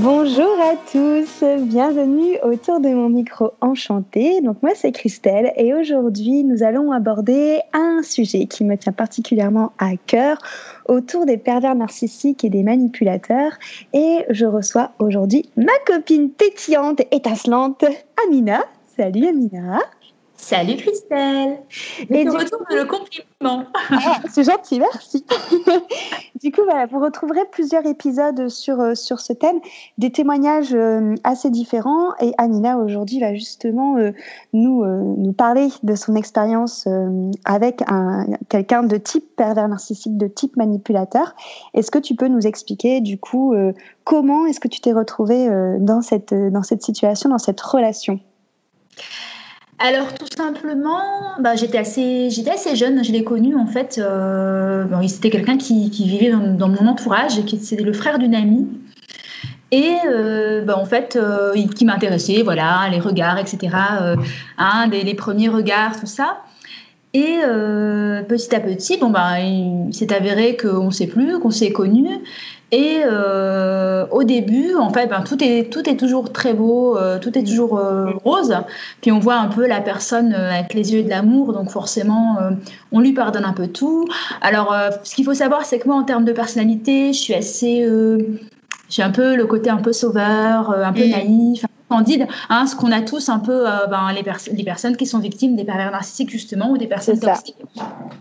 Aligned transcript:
Bonjour 0.00 0.54
à 0.60 0.76
tous, 0.92 1.42
bienvenue 1.58 2.38
autour 2.44 2.78
de 2.78 2.88
mon 2.88 3.08
micro 3.08 3.54
enchanté. 3.60 4.40
Donc 4.42 4.62
moi 4.62 4.70
c'est 4.76 4.92
Christelle 4.92 5.52
et 5.56 5.74
aujourd'hui 5.74 6.44
nous 6.44 6.62
allons 6.62 6.92
aborder 6.92 7.58
un 7.72 8.04
sujet 8.04 8.46
qui 8.46 8.62
me 8.62 8.76
tient 8.76 8.92
particulièrement 8.92 9.72
à 9.78 9.96
cœur 9.96 10.38
autour 10.86 11.26
des 11.26 11.36
pervers 11.36 11.74
narcissiques 11.74 12.44
et 12.44 12.48
des 12.48 12.62
manipulateurs 12.62 13.50
et 13.92 14.24
je 14.30 14.46
reçois 14.46 14.92
aujourd'hui 15.00 15.50
ma 15.56 15.76
copine 15.84 16.30
pétillante 16.30 17.00
et 17.00 17.16
étincelante 17.16 17.84
Amina. 18.24 18.66
Salut 18.96 19.26
Amina. 19.26 19.80
Salut 20.40 20.76
Christelle. 20.76 21.58
Et 21.98 22.06
tu 22.06 22.24
du 22.24 22.30
retournes 22.30 22.64
le 22.70 22.84
compliment. 22.84 23.64
Ah, 23.90 24.20
c'est 24.30 24.44
gentil, 24.44 24.78
merci. 24.78 25.26
du 26.40 26.52
coup, 26.52 26.60
voilà, 26.64 26.86
vous 26.86 27.00
retrouverez 27.00 27.44
plusieurs 27.50 27.84
épisodes 27.84 28.48
sur, 28.48 28.80
euh, 28.80 28.94
sur 28.94 29.18
ce 29.18 29.32
thème, 29.32 29.58
des 29.98 30.10
témoignages 30.10 30.72
euh, 30.72 31.16
assez 31.24 31.50
différents. 31.50 32.14
Et 32.20 32.32
Amina, 32.38 32.78
aujourd'hui, 32.78 33.18
va 33.18 33.34
justement 33.34 33.98
euh, 33.98 34.12
nous, 34.52 34.86
nous 34.86 35.32
parler 35.32 35.68
de 35.82 35.96
son 35.96 36.14
expérience 36.14 36.86
avec 37.44 37.82
un, 37.88 38.26
quelqu'un 38.48 38.84
de 38.84 38.96
type 38.96 39.36
pervers 39.36 39.68
narcissique, 39.68 40.16
de 40.16 40.28
type 40.28 40.56
manipulateur. 40.56 41.34
Est-ce 41.74 41.90
que 41.90 41.98
tu 41.98 42.14
peux 42.14 42.28
nous 42.28 42.46
expliquer, 42.46 43.00
du 43.00 43.18
coup, 43.18 43.54
comment 44.04 44.46
est-ce 44.46 44.60
que 44.60 44.68
tu 44.68 44.80
t'es 44.80 44.92
retrouvée 44.92 45.48
dans, 45.80 46.00
cette, 46.00 46.32
dans 46.32 46.62
cette 46.62 46.82
situation, 46.82 47.28
dans 47.28 47.38
cette 47.38 47.60
relation? 47.60 48.20
Alors 49.80 50.12
tout 50.14 50.26
simplement, 50.36 51.36
bah, 51.38 51.54
j'étais 51.54 51.78
assez, 51.78 52.30
jeune, 52.74 53.04
je 53.04 53.12
l'ai 53.12 53.22
connu 53.22 53.54
en 53.54 53.66
fait. 53.66 53.98
Euh, 53.98 54.84
c'était 55.06 55.30
quelqu'un 55.30 55.56
qui, 55.56 55.88
vivait 55.90 56.32
dans, 56.32 56.68
mon 56.68 56.88
entourage, 56.88 57.44
qui 57.44 57.58
c'était 57.58 57.84
le 57.84 57.92
frère 57.92 58.18
d'une 58.18 58.34
amie. 58.34 58.66
Et 59.70 59.94
euh, 60.06 60.64
bah, 60.64 60.76
en 60.76 60.84
fait, 60.84 61.16
euh, 61.16 61.54
qui 61.76 61.84
m'intéressait, 61.84 62.42
voilà, 62.42 62.88
les 62.90 62.98
regards, 62.98 63.38
etc. 63.38 63.68
hein, 64.58 64.88
des, 64.88 65.02
les 65.02 65.14
premiers 65.14 65.48
regards, 65.48 65.98
tout 66.00 66.06
ça. 66.06 66.38
Et 67.14 67.38
petit 68.28 68.54
à 68.54 68.60
petit, 68.60 68.98
bon 68.98 69.10
bah, 69.10 69.40
il 69.40 69.90
s'est 69.92 70.12
avéré 70.12 70.56
qu'on 70.56 70.86
ne 70.86 70.90
sait 70.90 71.06
plus, 71.06 71.38
qu'on 71.38 71.50
s'est 71.50 71.72
connus. 71.72 72.18
Et 72.70 73.00
euh, 73.04 74.06
au 74.10 74.24
début, 74.24 74.74
en 74.74 74.90
fait, 74.90 75.06
ben, 75.06 75.22
tout, 75.22 75.42
est, 75.42 75.72
tout 75.72 75.88
est 75.88 75.96
toujours 75.96 76.32
très 76.32 76.52
beau, 76.52 76.98
euh, 76.98 77.18
tout 77.18 77.38
est 77.38 77.42
toujours 77.42 77.78
euh, 77.78 78.10
rose. 78.24 78.54
Puis 79.00 79.10
on 79.10 79.18
voit 79.18 79.36
un 79.36 79.48
peu 79.48 79.66
la 79.66 79.80
personne 79.80 80.34
euh, 80.34 80.52
avec 80.52 80.74
les 80.74 80.92
yeux 80.92 81.02
de 81.02 81.08
l'amour, 81.08 81.54
donc 81.54 81.70
forcément, 81.70 82.38
euh, 82.40 82.50
on 82.92 83.00
lui 83.00 83.12
pardonne 83.14 83.44
un 83.46 83.54
peu 83.54 83.68
tout. 83.68 84.06
Alors, 84.42 84.72
euh, 84.74 84.90
ce 85.02 85.14
qu'il 85.14 85.24
faut 85.24 85.34
savoir, 85.34 85.64
c'est 85.64 85.78
que 85.78 85.88
moi, 85.88 85.96
en 85.96 86.04
termes 86.04 86.24
de 86.26 86.32
personnalité, 86.32 87.12
je 87.14 87.18
suis 87.18 87.34
assez. 87.34 87.82
euh, 87.82 88.18
j'ai 88.90 89.02
un 89.02 89.10
peu 89.10 89.36
le 89.36 89.46
côté 89.46 89.70
un 89.70 89.76
peu 89.78 89.92
sauveur, 89.92 90.70
euh, 90.70 90.82
un 90.84 90.92
peu 90.92 91.04
naïf, 91.06 91.64
un 91.64 91.68
candide, 91.88 92.26
hein, 92.48 92.66
ce 92.66 92.76
qu'on 92.76 92.92
a 92.92 93.00
tous 93.00 93.28
un 93.28 93.38
peu, 93.38 93.66
euh, 93.66 93.86
ben, 93.86 94.12
les, 94.14 94.22
pers- 94.22 94.38
les 94.52 94.64
personnes 94.64 94.96
qui 94.96 95.06
sont 95.06 95.18
victimes 95.18 95.56
des 95.56 95.64
pervers 95.64 95.90
narcissiques, 95.90 96.30
justement, 96.30 96.70
ou 96.70 96.78
des 96.78 96.86
personnes 96.86 97.18
toxiques. 97.18 97.56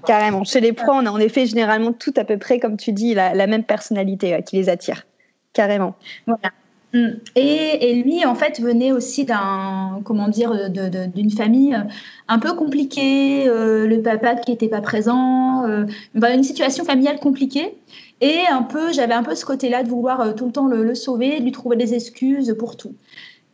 Carrément. 0.06 0.44
Chez 0.44 0.62
les 0.62 0.74
pros, 0.74 0.94
on 0.94 1.06
a 1.06 1.12
en 1.12 1.20
effet 1.20 1.46
généralement 1.46 1.94
tout 1.94 2.14
à 2.18 2.24
peu 2.24 2.38
près, 2.38 2.60
comme 2.60 2.78
tu 2.78 2.92
dis, 2.92 3.14
la, 3.14 3.34
la 3.34 3.48
même 3.48 3.64
personnalité 3.64 4.32
ouais, 4.32 4.44
qui 4.44 4.56
les 4.56 4.70
attire. 4.70 5.06
Carrément. 5.54 5.96
Voilà. 6.26 6.52
Mm. 6.94 7.20
Et, 7.36 7.90
et 7.90 8.02
lui, 8.02 8.26
en 8.26 8.36
fait, 8.36 8.62
venait 8.62 8.94
aussi 8.94 9.26
d'un, 9.26 10.00
comment 10.06 10.30
dire, 10.30 10.70
d'une 10.70 11.32
famille 11.32 11.76
euh, 11.76 11.80
un 12.30 12.40
peu 12.40 12.54
compliquée, 12.54 13.48
euh, 13.48 13.86
le 13.88 14.02
papa 14.02 14.36
qui 14.36 14.52
n'était 14.52 14.70
pas 14.70 14.82
présent, 14.82 15.66
euh, 15.68 15.86
bah, 16.16 16.30
une 16.30 16.44
situation 16.44 16.86
familiale 16.86 17.20
compliquée. 17.20 17.76
Et 18.22 18.40
un 18.50 18.64
peu, 18.64 18.94
j'avais 18.94 19.14
un 19.14 19.24
peu 19.24 19.36
ce 19.36 19.46
côté-là 19.46 19.84
de 19.84 19.90
vouloir 19.90 20.34
tout 20.36 20.46
le 20.46 20.52
temps 20.52 20.68
le, 20.68 20.84
le 20.84 20.96
sauver, 20.96 21.40
de 21.40 21.44
lui 21.44 21.52
trouver 21.52 21.76
des 21.76 21.94
excuses 21.94 22.56
pour 22.58 22.78
tout. 22.78 22.94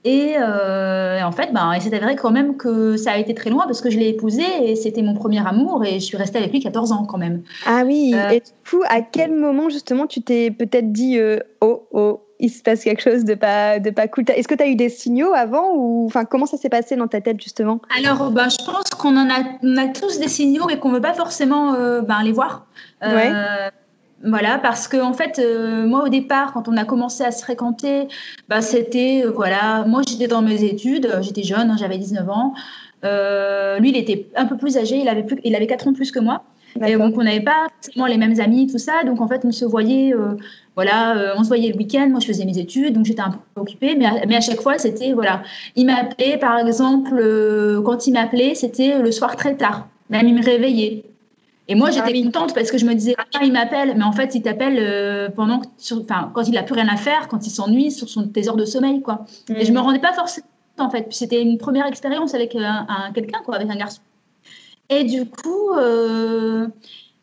Et 0.06 0.36
euh, 0.38 1.24
en 1.24 1.32
fait, 1.32 1.54
ben, 1.54 1.74
il 1.76 1.82
s'est 1.82 1.96
avéré 1.96 2.16
quand 2.16 2.32
même 2.32 2.58
que 2.58 2.98
ça 2.98 3.14
a 3.14 3.18
été 3.18 3.34
très 3.34 3.50
loin 3.50 3.66
parce 3.66 3.82
que 3.82 3.90
je 3.90 3.98
l'ai 3.98 4.10
épousé 4.10 4.44
et 4.64 4.76
c'était 4.76 5.02
mon 5.02 5.14
premier 5.14 5.46
amour 5.46 5.86
et 5.86 5.94
je 5.94 6.06
suis 6.06 6.18
restée 6.18 6.40
avec 6.40 6.52
lui 6.52 6.60
14 6.60 6.92
ans 6.92 7.06
quand 7.06 7.18
même. 7.18 7.44
Ah 7.66 7.84
oui. 7.86 8.14
Euh, 8.14 8.30
Et 8.30 8.40
du 8.42 8.52
coup, 8.70 8.84
à 8.90 9.02
quel 9.02 9.34
moment 9.34 9.70
justement 9.70 10.06
tu 10.06 10.22
t'es 10.22 10.52
peut-être 10.52 10.92
dit 10.92 11.18
euh, 11.18 11.40
oh 11.62 11.88
oh 11.92 12.22
il 12.40 12.50
se 12.50 12.62
passe 12.62 12.84
quelque 12.84 13.02
chose 13.02 13.24
de 13.24 13.36
pas 13.36 13.80
de 13.80 13.92
pas 13.92 14.10
cool. 14.10 14.26
Est-ce 14.28 14.50
que 14.50 14.56
tu 14.56 14.64
as 14.64 14.68
eu 14.68 14.76
des 14.76 14.90
signaux 14.90 15.34
avant 15.34 15.72
ou 15.74 16.06
enfin 16.06 16.26
comment 16.26 16.46
ça 16.46 16.58
s'est 16.58 16.68
passé 16.68 16.98
dans 16.98 17.08
ta 17.08 17.22
tête 17.22 17.42
justement? 17.42 17.80
Alors, 17.98 18.30
ben, 18.32 18.50
je 18.50 18.58
pense 18.66 18.90
qu'on 18.90 19.16
en 19.16 19.30
a, 19.30 19.44
on 19.64 19.78
a 19.78 19.88
tous 19.88 20.20
des 20.20 20.28
signaux 20.28 20.68
et 20.70 20.80
qu'on 20.80 20.90
ne 20.90 20.96
veut 20.96 21.02
pas 21.02 21.14
forcément 21.14 21.72
ben, 22.02 22.24
les 22.24 22.34
voir. 22.34 22.66
Ouais. 23.02 23.32
Voilà, 24.24 24.58
parce 24.58 24.88
que 24.88 24.96
en 24.98 25.12
fait, 25.12 25.38
euh, 25.40 25.86
moi 25.86 26.06
au 26.06 26.08
départ, 26.08 26.54
quand 26.54 26.70
on 26.70 26.78
a 26.78 26.86
commencé 26.86 27.26
à 27.26 27.32
se 27.32 27.44
fréquenter, 27.44 28.08
bah, 28.48 28.62
c'était, 28.62 29.24
euh, 29.26 29.32
voilà, 29.32 29.84
moi 29.86 30.02
j'étais 30.08 30.28
dans 30.28 30.42
mes 30.42 30.64
études, 30.64 31.08
euh, 31.08 31.22
j'étais 31.22 31.44
jeune, 31.44 31.70
hein, 31.70 31.76
j'avais 31.78 31.98
19 31.98 32.30
ans. 32.30 32.54
Lui, 33.80 33.90
il 33.90 33.98
était 33.98 34.30
un 34.38 34.46
peu 34.46 34.56
plus 34.56 34.78
âgé, 34.78 34.98
il 34.98 35.10
avait, 35.10 35.24
plus, 35.24 35.38
il 35.44 35.56
avait 35.56 35.68
4 35.68 35.90
ans 35.90 35.94
plus 35.94 36.12
que 36.12 36.20
moi. 36.20 36.44
Et 36.86 36.96
donc, 36.96 37.18
on 37.18 37.24
n'avait 37.24 37.42
pas 37.42 37.68
forcément 37.82 38.06
les 38.06 38.18
mêmes 38.18 38.40
amis, 38.40 38.66
tout 38.68 38.78
ça. 38.78 39.04
Donc, 39.04 39.20
en 39.20 39.28
fait, 39.28 39.42
on 39.44 39.52
se 39.52 39.66
voyait, 39.66 40.14
voilà, 40.76 41.34
on 41.38 41.44
se 41.44 41.50
voyait 41.50 41.70
le 41.72 41.78
week-end. 41.78 42.08
Moi, 42.10 42.20
je 42.22 42.28
faisais 42.28 42.46
mes 42.46 42.58
études, 42.58 42.94
donc 42.94 43.06
j'étais 43.06 43.22
un 43.22 43.32
peu 43.32 43.62
occupée. 43.62 43.96
Mais 43.98 44.06
à, 44.06 44.26
mais 44.26 44.38
à 44.38 44.42
chaque 44.42 44.62
fois, 44.62 44.78
c'était, 44.78 45.12
voilà, 45.14 45.44
il 45.76 45.86
m'appelait, 45.86 46.38
par 46.38 46.58
exemple, 46.60 47.22
quand 47.86 48.08
il 48.08 48.14
m'appelait, 48.14 48.56
c'était 48.56 49.00
le 49.00 49.12
soir 49.12 49.36
très 49.36 49.56
tard. 49.58 49.88
Même, 50.10 50.28
il 50.28 50.36
me 50.36 50.44
réveillait. 50.44 51.04
Et 51.70 51.76
moi, 51.76 51.92
j'étais 51.92 52.12
Ah 52.14 52.24
contente 52.24 52.54
parce 52.54 52.70
que 52.72 52.78
je 52.78 52.86
me 52.86 52.94
disais, 52.94 53.16
ah, 53.18 53.40
il 53.44 53.54
m'appelle. 53.54 53.94
Mais 53.98 54.04
en 54.04 54.12
fait, 54.12 54.36
il 54.36 54.42
t'appelle 54.42 54.78
euh, 54.80 55.30
pendant, 55.30 55.60
que- 55.60 56.32
quand 56.34 56.42
il 56.44 56.52
n'a 56.54 56.64
plus 56.64 56.74
rien 56.74 56.88
à 56.90 56.98
faire, 56.98 57.28
quand 57.30 57.46
il 57.48 57.50
s'ennuie 57.52 57.92
sur 57.92 58.10
son, 58.10 58.28
tes 58.28 58.48
heures 58.50 58.58
de 58.58 58.66
sommeil, 58.66 59.02
quoi. 59.02 59.26
Et 59.50 59.64
je 59.66 59.72
me 59.72 59.80
rendais 59.80 60.00
pas 60.00 60.14
forcément 60.14 60.48
en 60.80 60.90
fait. 60.90 61.04
Puis 61.04 61.16
c'était 61.16 61.42
une 61.42 61.58
première 61.58 61.86
expérience 61.86 62.34
avec 62.34 62.56
un, 62.56 62.86
un- 62.90 63.12
quelqu'un, 63.14 63.40
quoi, 63.46 63.56
avec 63.56 63.70
un 63.70 63.76
garçon. 63.76 64.02
Et 64.90 65.06
du 65.06 65.26
coup, 65.26 65.72
euh, 65.78 66.68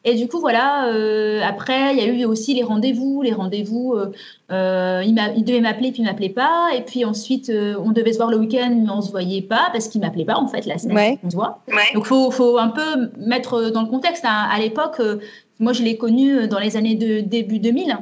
et 0.04 0.14
du 0.14 0.28
coup, 0.28 0.40
voilà. 0.40 0.86
euh, 0.88 1.42
après, 1.42 1.94
il 1.94 1.98
y 1.98 2.02
a 2.02 2.06
eu 2.12 2.24
aussi 2.24 2.54
les 2.54 2.62
rendez-vous, 2.62 3.22
les 3.22 3.32
rendez-vous. 3.32 3.94
euh, 3.94 4.10
euh, 4.50 5.02
il, 5.04 5.20
il 5.36 5.44
devait 5.44 5.60
m'appeler, 5.60 5.92
puis 5.92 6.02
il 6.02 6.06
m'appelait 6.06 6.28
pas. 6.30 6.68
Et 6.76 6.80
puis 6.82 7.04
ensuite, 7.04 7.50
euh, 7.50 7.76
on 7.84 7.90
devait 7.90 8.12
se 8.12 8.18
voir 8.18 8.30
le 8.30 8.38
week-end, 8.38 8.74
mais 8.84 8.90
on 8.90 9.02
se 9.02 9.10
voyait 9.10 9.42
pas 9.42 9.68
parce 9.72 9.88
qu'il 9.88 10.00
m'appelait 10.00 10.24
pas 10.24 10.36
en 10.36 10.48
fait 10.48 10.64
la 10.66 10.78
semaine. 10.78 10.96
Ouais. 10.96 11.18
On 11.22 11.30
se 11.30 11.36
voit. 11.36 11.60
Donc, 11.94 12.06
faut, 12.06 12.30
faut 12.30 12.58
un 12.58 12.68
peu 12.68 13.10
mettre 13.18 13.70
dans 13.70 13.82
le 13.82 13.88
contexte. 13.88 14.24
hein. 14.24 14.48
À 14.50 14.58
l'époque, 14.58 14.96
euh, 15.00 15.18
moi, 15.58 15.72
je 15.74 15.82
l'ai 15.82 15.96
connu 15.98 16.48
dans 16.48 16.58
les 16.58 16.76
années 16.76 16.94
de 16.94 17.20
début 17.20 17.58
2000. 17.58 17.96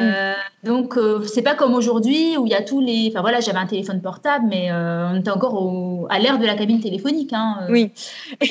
Euh, 0.00 0.32
donc 0.62 0.96
euh, 0.96 1.24
c'est 1.24 1.42
pas 1.42 1.54
comme 1.56 1.74
aujourd'hui 1.74 2.36
où 2.38 2.46
il 2.46 2.52
y 2.52 2.54
a 2.54 2.62
tous 2.62 2.80
les. 2.80 3.08
Enfin 3.10 3.22
voilà, 3.22 3.40
j'avais 3.40 3.58
un 3.58 3.66
téléphone 3.66 4.00
portable, 4.00 4.46
mais 4.48 4.70
euh, 4.70 5.10
on 5.12 5.16
était 5.18 5.30
encore 5.32 5.54
au- 5.60 6.06
à 6.10 6.20
l'ère 6.20 6.38
de 6.38 6.46
la 6.46 6.54
cabine 6.54 6.80
téléphonique. 6.80 7.32
Hein, 7.32 7.58
euh. 7.62 7.72
Oui. 7.72 7.90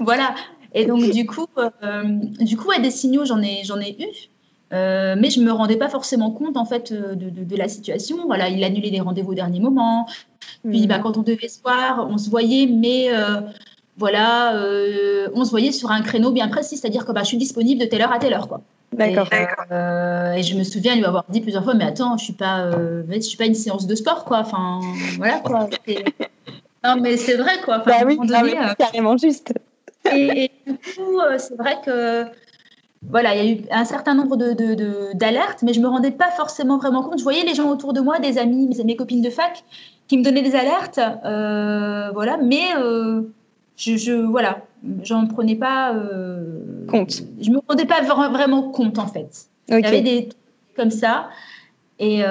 voilà. 0.00 0.34
Et 0.78 0.86
donc 0.86 1.10
du 1.10 1.26
coup, 1.26 1.46
euh, 1.58 2.02
du 2.40 2.56
coup, 2.56 2.68
ouais, 2.68 2.80
des 2.80 2.90
signaux, 2.90 3.24
j'en 3.24 3.42
ai, 3.42 3.62
j'en 3.64 3.80
ai 3.80 3.96
eu. 4.00 4.06
Euh, 4.72 5.16
mais 5.18 5.30
je 5.30 5.40
me 5.40 5.50
rendais 5.50 5.76
pas 5.76 5.88
forcément 5.88 6.30
compte 6.30 6.56
en 6.58 6.66
fait 6.66 6.92
euh, 6.92 7.14
de, 7.14 7.30
de- 7.30 7.44
de 7.44 7.56
la 7.56 7.68
situation. 7.68 8.18
Voilà, 8.26 8.48
il 8.50 8.62
annulait 8.62 8.90
des 8.90 9.00
rendez-vous 9.00 9.32
au 9.32 9.34
dernier 9.34 9.60
moment. 9.60 10.06
Puis 10.68 10.82
Mhm. 10.82 10.86
bah, 10.86 10.98
quand 10.98 11.16
on 11.16 11.22
devait 11.22 11.48
se 11.48 11.60
voir, 11.62 12.06
on 12.10 12.18
se 12.18 12.28
voyait, 12.28 12.66
mais 12.66 13.08
euh, 13.10 13.40
voilà, 13.96 14.54
euh, 14.56 15.28
on 15.34 15.44
se 15.44 15.50
voyait 15.50 15.72
sur 15.72 15.90
un 15.90 16.02
créneau 16.02 16.30
bien 16.32 16.48
précis, 16.48 16.76
c'est-à-dire 16.76 17.04
que 17.06 17.12
bah, 17.12 17.22
je 17.22 17.28
suis 17.28 17.38
disponible 17.38 17.80
de 17.80 17.86
telle 17.86 18.02
heure 18.02 18.12
à 18.12 18.18
telle 18.18 18.34
heure, 18.34 18.46
quoi. 18.46 18.60
D'accord. 18.92 19.28
Et, 19.32 20.38
et 20.38 20.42
je 20.42 20.56
me 20.56 20.64
souviens 20.64 20.96
lui 20.96 21.04
avoir 21.04 21.24
dit 21.28 21.40
plusieurs 21.40 21.64
fois, 21.64 21.74
mais 21.74 21.84
attends, 21.84 22.16
je 22.18 22.24
suis 22.24 22.32
pas, 22.32 22.70
je 23.10 23.20
suis 23.20 23.36
pas 23.38 23.46
une 23.46 23.54
séance 23.54 23.86
de 23.86 23.94
sport, 23.94 24.24
quoi. 24.24 24.38
Enfin, 24.40 24.80
voilà, 25.16 25.40
quoi. 25.40 25.68
C'est- 25.86 26.04
Non, 26.84 26.96
mais 27.00 27.16
c'est 27.16 27.36
vrai, 27.36 27.52
quoi. 27.64 27.78
Enfin, 27.80 27.90
Bah 27.90 28.06
oui, 28.06 28.16
moment 28.16 28.28
ah 28.60 28.74
carrément 28.76 29.16
juste. 29.16 29.52
et, 30.16 30.44
et 30.44 30.50
du 30.66 30.74
coup, 30.78 31.20
euh, 31.20 31.38
c'est 31.38 31.56
vrai 31.56 31.76
que 31.84 32.24
voilà, 33.08 33.34
il 33.36 33.44
y 33.44 33.48
a 33.48 33.52
eu 33.52 33.60
un 33.70 33.84
certain 33.84 34.14
nombre 34.14 34.36
de, 34.36 34.52
de- 34.54 34.74
de- 34.74 35.10
d'alertes, 35.14 35.62
mais 35.62 35.72
je 35.72 35.80
me 35.80 35.86
rendais 35.88 36.10
pas 36.10 36.30
forcément 36.30 36.78
vraiment 36.78 37.02
compte. 37.02 37.18
Je 37.18 37.22
voyais 37.22 37.44
les 37.44 37.54
gens 37.54 37.70
autour 37.70 37.92
de 37.92 38.00
moi, 38.00 38.18
des 38.18 38.38
amis, 38.38 38.66
mes, 38.66 38.82
mes 38.84 38.96
copines 38.96 39.22
de 39.22 39.30
fac, 39.30 39.62
qui 40.08 40.18
me 40.18 40.24
donnaient 40.24 40.42
des 40.42 40.56
alertes, 40.56 40.98
euh, 41.24 42.10
voilà, 42.12 42.38
mais 42.38 42.74
euh, 42.76 43.22
je, 43.76 43.96
je 43.96 44.12
voilà, 44.12 44.62
j'en 45.04 45.26
prenais 45.26 45.54
pas 45.54 45.94
euh, 45.94 46.86
Compte. 46.88 47.22
Je 47.40 47.50
me 47.50 47.60
rendais 47.68 47.84
pas 47.84 48.00
vra- 48.00 48.32
vraiment 48.32 48.70
compte 48.70 48.98
en 48.98 49.06
fait. 49.06 49.46
Il 49.68 49.74
y 49.74 49.86
avait 49.86 50.00
des 50.02 50.28
trucs 50.28 50.76
comme 50.76 50.90
ça. 50.90 51.28
Et 51.98 52.22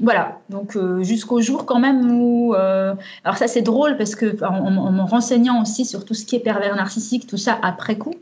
voilà, 0.00 0.40
donc 0.50 0.76
jusqu'au 1.02 1.40
jour 1.40 1.66
quand 1.66 1.78
même 1.78 2.20
où... 2.20 2.54
alors 2.54 3.36
ça 3.36 3.46
c'est 3.46 3.62
drôle 3.62 3.96
parce 3.96 4.16
que 4.16 4.42
en, 4.44 4.90
me 4.90 5.02
renseignant 5.02 5.62
aussi 5.62 5.84
sur 5.84 6.04
tout 6.04 6.14
ce 6.14 6.24
qui 6.26 6.34
est 6.36 6.40
pervers 6.40 6.74
narcissique, 6.74 7.26
tout 7.28 7.36
ça 7.36 7.58
après 7.62 7.96
coup, 7.98 8.14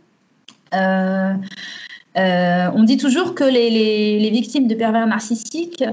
on 0.72 1.38
dit 2.84 2.96
toujours 2.98 3.34
que 3.34 3.44
les, 3.44 3.70
les, 3.70 4.20
les, 4.20 4.30
victimes 4.30 4.68
de 4.68 4.74
pervers 4.74 5.06
narcissiques 5.06 5.84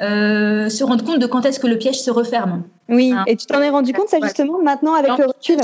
euh, 0.00 0.68
se 0.68 0.84
rendre 0.84 1.04
compte 1.04 1.18
de 1.18 1.26
quand 1.26 1.44
est-ce 1.44 1.58
que 1.58 1.66
le 1.66 1.76
piège 1.76 2.00
se 2.00 2.10
referme. 2.10 2.62
Oui, 2.88 3.12
hein. 3.12 3.24
et 3.26 3.36
tu 3.36 3.46
t'en 3.46 3.60
es 3.60 3.68
rendu 3.68 3.92
compte, 3.92 4.08
ça 4.08 4.18
justement, 4.22 4.62
maintenant 4.62 4.94
avec 4.94 5.18
le 5.18 5.26
recul 5.26 5.56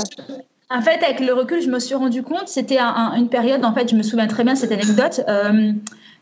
En 0.69 0.81
fait, 0.81 1.01
avec 1.03 1.21
le 1.21 1.33
recul, 1.33 1.61
je 1.61 1.69
me 1.69 1.79
suis 1.79 1.95
rendu 1.95 2.21
compte, 2.21 2.47
c'était 2.47 2.79
une 2.79 3.29
période, 3.29 3.63
en 3.63 3.73
fait, 3.73 3.89
je 3.89 3.95
me 3.95 4.03
souviens 4.03 4.27
très 4.27 4.43
bien 4.43 4.53
de 4.53 4.57
cette 4.57 4.73
anecdote. 4.73 5.21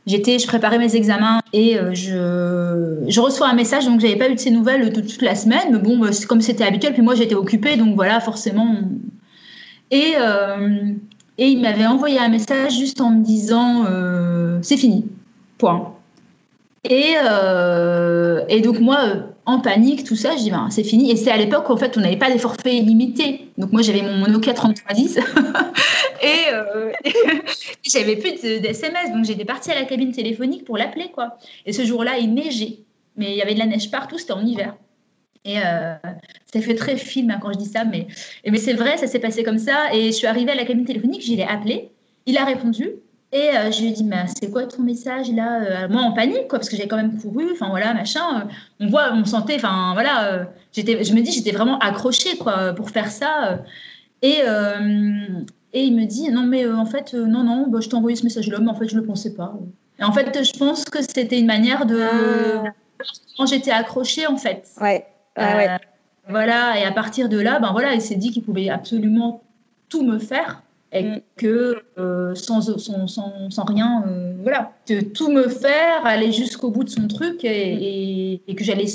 Euh, 0.04 0.12
j'étais, 0.12 0.40
je 0.40 0.48
préparais 0.48 0.78
mes 0.78 0.96
examens 0.96 1.40
et 1.54 1.78
euh, 1.78 1.94
je, 1.94 3.06
je, 3.08 3.20
reçois 3.20 3.48
un 3.48 3.54
message, 3.56 3.86
donc 3.86 4.00
j'avais 4.00 4.16
pas 4.16 4.30
eu 4.30 4.36
de 4.36 4.40
ces 4.40 4.52
nouvelles 4.52 4.92
toute, 4.94 5.22
la 5.22 5.36
semaine, 5.36 5.70
mais 5.72 5.80
bon, 5.80 6.02
c'est 6.12 6.26
comme 6.26 6.42
c'était 6.42 6.64
habituel, 6.64 6.94
puis 6.94 7.02
moi 7.02 7.16
j'étais 7.16 7.36
occupée, 7.36 7.76
donc 7.76 7.96
voilà, 7.96 8.20
forcément. 8.20 8.76
Et, 9.92 10.14
et 11.38 11.48
il 11.48 11.62
m'avait 11.62 11.86
envoyé 11.86 12.18
un 12.20 12.30
message 12.30 12.78
juste 12.78 13.00
en 13.00 13.12
me 13.12 13.24
disant 13.24 13.86
c'est 14.62 14.78
fini, 14.78 15.06
point. 15.58 15.94
Et, 16.90 17.16
euh, 17.24 18.42
et 18.50 18.60
donc 18.60 18.80
moi, 18.80 18.98
euh, 19.06 19.22
en 19.46 19.60
panique, 19.60 20.04
tout 20.04 20.18
ça, 20.18 20.32
je 20.36 20.44
dis 20.44 20.52
ben, 20.52 20.68
c'est 20.70 20.84
fini. 20.84 21.12
Et 21.12 21.16
c'est 21.16 21.32
à 21.32 21.38
l'époque 21.38 21.70
en 21.70 21.78
fait 21.78 21.98
on 21.98 22.02
n'avait 22.02 22.18
pas 22.18 22.30
des 22.30 22.38
forfaits 22.38 22.74
illimités. 22.74 23.50
Donc 23.58 23.72
moi 23.72 23.82
j'avais 23.82 24.02
mon 24.02 24.28
Nokia 24.28 24.54
3310 24.54 25.18
et, 25.18 25.22
euh, 25.22 25.24
j'avais 27.94 28.16
plus 28.16 28.42
d'SMS. 28.42 29.13
Donc 29.13 29.25
j'étais 29.25 29.45
partie 29.45 29.72
à 29.72 29.75
la 29.75 29.86
cabine 29.86 30.12
téléphonique 30.12 30.66
pour 30.66 30.78
l'appeler 30.78 31.10
quoi. 31.13 31.38
Et 31.66 31.74
ce 31.74 31.86
jour-là 31.86 32.18
il 32.19 32.34
neigeait, 32.34 32.80
mais 33.16 33.31
il 33.31 33.38
y 33.38 33.42
avait 33.42 33.54
de 33.54 33.60
la 33.60 33.66
neige 33.66 33.92
partout, 33.92 34.18
c'était 34.18 34.34
en 34.34 34.45
hiver. 34.45 34.75
Et 35.45 35.60
euh, 35.60 35.95
ça 36.54 36.62
fait 36.62 36.75
très 36.75 36.95
film 36.95 37.30
hein, 37.31 37.40
quand 37.42 37.51
je 37.51 37.57
dis 37.57 37.66
ça, 37.66 37.84
mais, 37.84 38.07
mais 38.48 38.57
c'est 38.57 38.74
vrai, 38.74 38.98
ça 38.98 39.07
s'est 39.07 39.19
passé 39.19 39.44
comme 39.44 39.57
ça. 39.57 39.94
Et 39.94 40.07
je 40.07 40.12
suis 40.12 40.28
arrivée 40.28 40.51
à 40.51 40.56
la 40.56 40.63
cabine 40.63 40.86
téléphonique, 40.86 41.25
je 41.25 41.34
l'ai 41.34 41.44
appelé, 41.44 41.92
il 42.25 42.38
a 42.38 42.45
répondu. 42.45 42.92
Et 43.34 43.50
euh, 43.50 43.72
je 43.72 43.81
lui 43.81 43.88
ai 43.88 43.92
dit, 43.92 44.07
c'est 44.40 44.51
quoi 44.51 44.68
ton 44.68 44.84
message 44.84 45.31
là 45.31 45.63
euh, 45.63 45.88
Moi 45.90 46.01
en 46.01 46.12
panique, 46.12 46.48
quoi, 46.48 46.60
parce 46.60 46.69
que 46.69 46.78
j'ai 46.78 46.88
quand 46.88 46.98
même 46.98 47.19
couru, 47.19 47.48
enfin 47.51 47.68
voilà, 47.69 47.92
machin. 47.95 48.42
Euh, 48.42 48.44
on 48.80 48.88
voit, 48.88 49.12
on 49.12 49.25
sentait, 49.25 49.56
enfin 49.56 49.94
voilà, 49.94 50.48
j'étais, 50.72 51.04
je 51.04 51.13
me 51.16 51.22
dis, 51.22 51.31
j'étais 51.31 51.51
vraiment 51.51 51.80
accrochée, 51.80 52.38
quoi, 52.38 52.74
pour 52.74 52.92
faire 52.92 53.10
ça. 53.10 53.63
Et, 54.22 54.42
et 55.74 55.84
il 55.84 55.96
me 55.96 56.06
dit, 56.06 56.30
non, 56.30 56.44
mais 56.44 56.68
en 56.70 56.86
fait, 56.86 57.14
non, 57.14 57.44
non, 57.44 57.66
bah, 57.68 57.80
je 57.81 57.90
t'ai 57.90 57.96
envoyé 57.96 58.16
ce 58.16 58.24
message-là, 58.24 58.60
mais 58.60 58.70
en 58.70 58.75
fait, 58.75 58.88
je 58.88 58.96
ne 58.96 59.02
le 59.02 59.06
pensais 59.08 59.34
pas. 59.34 59.54
Et 60.00 60.04
en 60.04 60.12
fait, 60.12 60.44
je 60.44 60.58
pense 60.58 60.86
que 60.86 61.02
c'était 61.02 61.40
une 61.40 61.48
manière 61.48 61.86
de. 61.86 62.00
Quand 63.38 63.48
j'étais 63.48 63.72
accrochée, 63.72 64.28
en 64.28 64.38
fait. 64.38 64.70
Ouais. 64.80 65.06
ouais. 65.38 65.78
Voilà, 66.30 66.80
et 66.80 66.84
à 66.84 66.92
partir 66.92 67.28
de 67.28 67.38
là, 67.38 67.60
ben 67.60 67.72
voilà, 67.72 67.94
il 67.94 68.02
s'est 68.02 68.16
dit 68.16 68.31
qu'il 68.31 68.44
pouvait 68.44 68.70
absolument 68.70 69.44
tout 69.90 70.04
me 70.04 70.20
faire 70.20 70.64
et 70.94 71.04
mm. 71.04 71.22
que 71.36 71.84
euh, 71.98 72.34
sans, 72.36 72.62
sans, 72.62 73.08
sans, 73.08 73.50
sans, 73.50 73.64
rien, 73.66 74.04
euh, 74.08 74.34
voilà, 74.42 74.72
de 74.88 75.02
tout 75.02 75.30
me 75.30 75.50
faire, 75.50 76.06
aller 76.06 76.31
jusqu'au 76.31 76.69
bout 76.69 76.84
de 76.84 76.90
son 76.90 77.08
truc 77.08 77.44
et, 77.44 78.42
et, 78.48 78.56
que 78.56 78.64
j'allais 78.64 78.86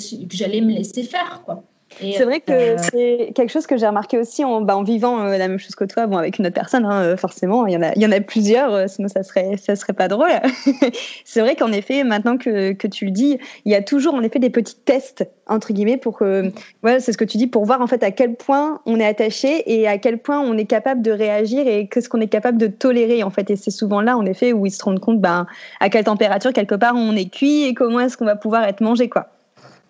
me 0.61 0.73
laisser 0.73 1.03
faire, 1.03 1.43
quoi. 1.45 1.65
C'est 2.00 2.25
vrai 2.25 2.41
que 2.41 2.53
euh, 2.53 2.77
c'est 2.79 3.33
quelque 3.35 3.50
chose 3.50 3.67
que 3.67 3.77
j'ai 3.77 3.87
remarqué 3.87 4.19
aussi 4.19 4.45
en, 4.45 4.61
bah, 4.61 4.77
en 4.77 4.83
vivant 4.83 5.21
euh, 5.21 5.37
la 5.37 5.49
même 5.49 5.59
chose 5.59 5.75
que 5.75 5.85
toi, 5.85 6.06
bon, 6.06 6.17
avec 6.17 6.39
une 6.39 6.47
autre 6.47 6.55
personne, 6.55 6.85
hein, 6.85 7.03
euh, 7.03 7.17
forcément. 7.17 7.67
Il 7.67 7.73
y, 7.73 7.77
en 7.77 7.83
a, 7.83 7.93
il 7.95 8.03
y 8.03 8.06
en 8.06 8.12
a 8.12 8.21
plusieurs, 8.21 8.89
sinon 8.89 9.09
ça 9.09 9.23
serait, 9.23 9.56
ça 9.56 9.77
serait 9.77 9.93
pas 9.93 10.09
drôle. 10.09 10.31
c'est 11.25 11.41
vrai 11.41 11.56
qu'en 11.56 11.73
effet, 11.73 12.05
maintenant 12.05 12.37
que, 12.37 12.73
que, 12.73 12.87
tu 12.87 13.06
le 13.06 13.11
dis, 13.11 13.39
il 13.65 13.73
y 13.73 13.75
a 13.75 13.83
toujours 13.83 14.15
en 14.15 14.23
effet 14.23 14.39
des 14.39 14.50
petits 14.50 14.77
tests, 14.77 15.29
entre 15.47 15.73
guillemets, 15.73 15.97
pour 15.97 16.19
que, 16.19 16.53
ouais, 16.83 17.00
c'est 17.00 17.12
ce 17.12 17.19
que 17.19 17.25
tu 17.25 17.37
dis, 17.37 17.47
pour 17.47 17.65
voir 17.65 17.81
en 17.81 17.87
fait 17.87 18.03
à 18.03 18.11
quel 18.11 18.35
point 18.35 18.81
on 18.87 19.00
est 19.00 19.06
attaché 19.06 19.62
et 19.67 19.89
à 19.89 19.99
quel 19.99 20.19
point 20.19 20.41
on 20.41 20.56
est 20.56 20.67
capable 20.67 21.03
de 21.03 21.11
réagir 21.11 21.67
et 21.67 21.89
qu'est-ce 21.89 22.09
qu'on 22.09 22.21
est 22.21 22.29
capable 22.29 22.59
de 22.59 22.69
tolérer, 22.69 23.23
en 23.23 23.31
fait. 23.31 23.50
Et 23.50 23.56
c'est 23.56 23.71
souvent 23.71 24.00
là, 24.00 24.17
en 24.17 24.27
effet, 24.27 24.53
où 24.53 24.67
ils 24.67 24.71
se 24.71 24.85
rendent 24.85 25.00
compte 25.00 25.21
ben, 25.21 25.47
à 25.81 25.89
quelle 25.89 26.05
température, 26.05 26.53
quelque 26.53 26.75
part, 26.75 26.95
on 26.95 27.17
est 27.17 27.31
cuit 27.31 27.65
et 27.65 27.75
comment 27.75 28.00
est-ce 28.00 28.17
qu'on 28.17 28.25
va 28.25 28.37
pouvoir 28.37 28.65
être 28.65 28.81
mangé, 28.81 29.09
quoi. 29.09 29.29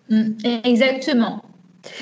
Mm, 0.09 0.31
exactement. 0.63 1.43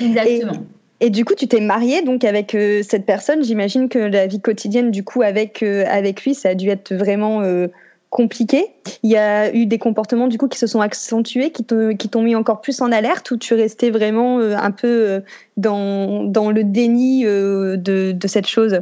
Exactement. 0.00 0.64
Et, 1.00 1.10
du 1.10 1.24
coup, 1.24 1.34
tu 1.34 1.46
t'es 1.46 1.60
mariée 1.60 2.02
donc 2.02 2.24
avec 2.24 2.54
euh, 2.54 2.82
cette 2.82 3.06
personne. 3.06 3.44
J'imagine 3.44 3.88
que 3.88 3.98
la 3.98 4.26
vie 4.26 4.40
quotidienne, 4.40 4.90
du 4.90 5.04
coup, 5.04 5.22
avec 5.22 5.62
euh, 5.62 5.84
avec 5.88 6.24
lui, 6.24 6.34
ça 6.34 6.50
a 6.50 6.54
dû 6.54 6.68
être 6.68 6.92
vraiment 6.92 7.42
euh, 7.42 7.68
compliqué. 8.10 8.66
Il 9.04 9.10
y 9.10 9.16
a 9.16 9.54
eu 9.54 9.66
des 9.66 9.78
comportements 9.78 10.26
du 10.26 10.38
coup 10.38 10.48
qui 10.48 10.58
se 10.58 10.66
sont 10.66 10.80
accentués, 10.80 11.52
qui 11.52 11.64
t'ont 11.64 12.22
mis 12.22 12.34
encore 12.34 12.60
plus 12.60 12.80
en 12.80 12.90
alerte, 12.90 13.30
ou 13.30 13.36
tu 13.36 13.54
restais 13.54 13.90
vraiment 13.90 14.40
un 14.40 14.70
peu 14.70 15.22
dans, 15.56 16.24
dans 16.24 16.50
le 16.50 16.64
déni 16.64 17.24
de, 17.24 17.76
de 18.12 18.28
cette 18.28 18.46
chose? 18.46 18.80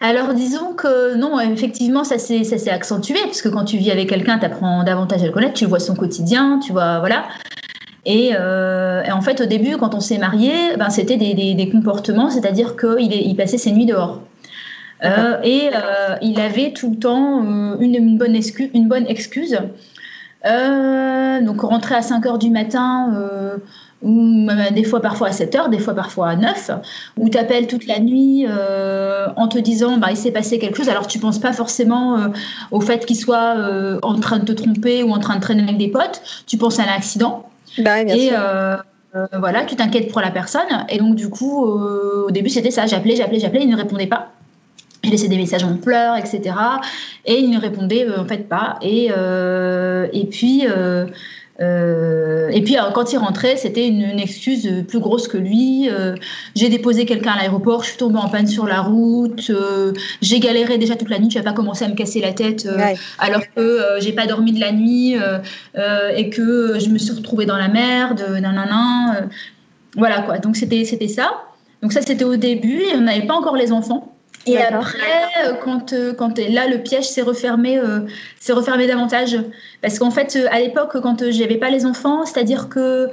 Alors 0.00 0.34
disons 0.34 0.74
que 0.74 1.14
non, 1.14 1.38
effectivement, 1.38 2.02
ça 2.02 2.18
s'est 2.18 2.68
accentué, 2.68 3.14
parce 3.22 3.40
que 3.40 3.48
quand 3.48 3.64
tu 3.64 3.76
vis 3.76 3.92
avec 3.92 4.08
quelqu'un, 4.08 4.40
tu 4.40 4.44
apprends 4.44 4.82
davantage 4.82 5.22
à 5.22 5.26
le 5.26 5.32
connaître, 5.32 5.54
tu 5.54 5.64
vois 5.64 5.78
son 5.78 5.94
quotidien, 5.94 6.58
tu 6.58 6.72
vois, 6.72 6.98
voilà. 6.98 7.28
Euh, 8.08 9.02
et, 9.02 9.12
en 9.12 9.20
fait, 9.20 9.40
au 9.40 9.46
début, 9.46 9.76
quand 9.76 9.94
on 9.94 10.00
s'est 10.00 10.18
marié, 10.18 10.52
ben, 10.76 10.90
c'était 10.90 11.16
des, 11.16 11.70
comportements, 11.70 12.30
c'est-à-dire 12.30 12.76
qu'il 12.76 13.12
il 13.12 13.36
passait 13.36 13.58
ses 13.58 13.72
nuits 13.72 13.86
dehors. 13.86 14.20
Euh, 15.04 15.40
et 15.42 15.70
euh, 15.74 16.16
il 16.22 16.40
avait 16.40 16.72
tout 16.72 16.90
le 16.90 16.96
temps 16.96 17.42
une, 17.80 18.18
bonne 18.18 18.34
excuse. 18.34 18.70
Une 18.74 18.88
bonne 18.88 19.06
excuse. 19.06 19.56
donc, 20.44 21.60
rentrer 21.60 21.94
à 21.94 22.02
5 22.02 22.26
heures 22.26 22.38
du 22.38 22.50
matin, 22.50 23.12
ou 24.02 24.48
des 24.74 24.82
fois 24.82 25.00
parfois 25.00 25.28
à 25.28 25.32
7 25.32 25.54
heures, 25.54 25.68
des 25.68 25.78
fois 25.78 25.94
parfois 25.94 26.30
à 26.30 26.36
9, 26.36 26.70
où 27.18 27.28
tu 27.28 27.38
appelles 27.38 27.68
toute 27.68 27.86
la 27.86 28.00
nuit 28.00 28.46
en 29.36 29.48
te 29.48 29.58
disant 29.58 29.98
bah, 29.98 30.08
il 30.10 30.16
s'est 30.16 30.32
passé 30.32 30.58
quelque 30.58 30.76
chose. 30.76 30.88
Alors, 30.88 31.06
tu 31.06 31.20
penses 31.20 31.38
pas 31.38 31.52
forcément 31.52 32.18
au 32.72 32.80
fait 32.80 33.06
qu'il 33.06 33.16
soit 33.16 33.56
en 34.02 34.18
train 34.18 34.38
de 34.38 34.44
te 34.44 34.52
tromper 34.52 35.04
ou 35.04 35.12
en 35.12 35.20
train 35.20 35.36
de 35.36 35.40
traîner 35.40 35.62
avec 35.62 35.78
des 35.78 35.88
potes, 35.88 36.20
tu 36.46 36.58
penses 36.58 36.80
à 36.80 36.86
l'accident. 36.86 37.48
Bah 37.78 38.02
et 38.02 38.30
euh, 38.32 38.76
euh, 39.14 39.26
voilà, 39.38 39.64
tu 39.64 39.76
t'inquiètes 39.76 40.10
pour 40.10 40.20
la 40.20 40.30
personne. 40.30 40.86
Et 40.88 40.98
donc, 40.98 41.14
du 41.14 41.28
coup, 41.28 41.66
euh, 41.66 42.26
au 42.26 42.30
début, 42.30 42.48
c'était 42.48 42.70
ça. 42.70 42.86
J'appelais, 42.86 43.16
j'appelais, 43.16 43.40
j'appelais, 43.40 43.62
il 43.62 43.70
ne 43.70 43.76
répondait 43.76 44.06
pas. 44.06 44.32
Je 45.04 45.10
laissais 45.10 45.28
des 45.28 45.36
messages 45.36 45.64
en 45.64 45.76
pleurs, 45.76 46.16
etc. 46.16 46.54
Et 47.24 47.38
il 47.38 47.50
ne 47.50 47.58
répondait 47.58 48.06
en 48.16 48.24
fait 48.24 48.48
pas. 48.48 48.78
Et, 48.82 49.06
et 49.06 50.26
puis, 50.26 50.64
euh, 51.60 52.48
et 52.48 52.62
puis 52.62 52.76
quand 52.94 53.12
il 53.12 53.18
rentrait, 53.18 53.56
c'était 53.56 53.86
une, 53.86 54.18
excuse 54.18 54.68
plus 54.88 55.00
grosse 55.00 55.28
que 55.28 55.36
lui. 55.36 55.88
Euh, 55.90 56.14
j'ai 56.54 56.68
déposé 56.68 57.04
quelqu'un 57.04 57.32
à 57.32 57.36
l'aéroport, 57.36 57.82
je 57.82 57.90
suis 57.90 57.98
tombée 57.98 58.18
en 58.18 58.28
panne 58.28 58.46
sur 58.46 58.66
la 58.66 58.80
route, 58.80 59.50
euh, 59.50 59.92
j'ai 60.20 60.40
galéré 60.40 60.78
déjà 60.78 60.96
toute 60.96 61.10
la 61.10 61.18
nuit, 61.18 61.28
tu 61.28 61.38
vas 61.38 61.44
pas 61.44 61.52
commencer 61.52 61.84
à 61.84 61.88
me 61.88 61.94
casser 61.94 62.20
la 62.20 62.32
tête 62.32 62.68
alors 63.18 63.42
que 63.54 63.80
j'ai 64.00 64.12
pas 64.12 64.26
dormi 64.26 64.52
de 64.52 64.60
la 64.60 64.72
nuit 64.72 65.14
et 65.14 66.30
que 66.30 66.78
je 66.78 66.88
me 66.88 66.98
suis 66.98 67.12
retrouvée 67.12 67.46
dans 67.46 67.58
la 67.58 67.68
merde, 67.68 68.24
nanana. 68.40 69.28
voilà 69.96 70.22
quoi. 70.22 70.38
Donc 70.38 70.56
c'était 70.56 70.84
ça. 71.08 71.42
Donc 71.82 71.92
ça 71.92 72.00
c'était 72.00 72.24
au 72.24 72.36
début 72.36 72.80
et 72.80 72.94
on 72.94 73.00
n'avait 73.00 73.26
pas 73.26 73.34
encore 73.34 73.56
les 73.56 73.72
enfants. 73.72 74.11
Et 74.46 74.58
après, 74.58 74.98
euh, 75.44 75.54
quand, 75.62 75.92
euh, 75.92 76.12
quand 76.12 76.38
là, 76.38 76.66
le 76.66 76.78
piège 76.78 77.04
s'est 77.04 77.22
refermé, 77.22 77.78
euh, 77.78 78.00
s'est 78.40 78.52
refermé 78.52 78.86
davantage. 78.86 79.36
Parce 79.80 79.98
qu'en 79.98 80.10
fait, 80.10 80.36
à 80.50 80.60
l'époque, 80.60 81.00
quand 81.00 81.30
j'avais 81.30 81.56
pas 81.56 81.70
les 81.70 81.86
enfants, 81.86 82.24
c'est-à-dire 82.24 82.68
que 82.68 83.08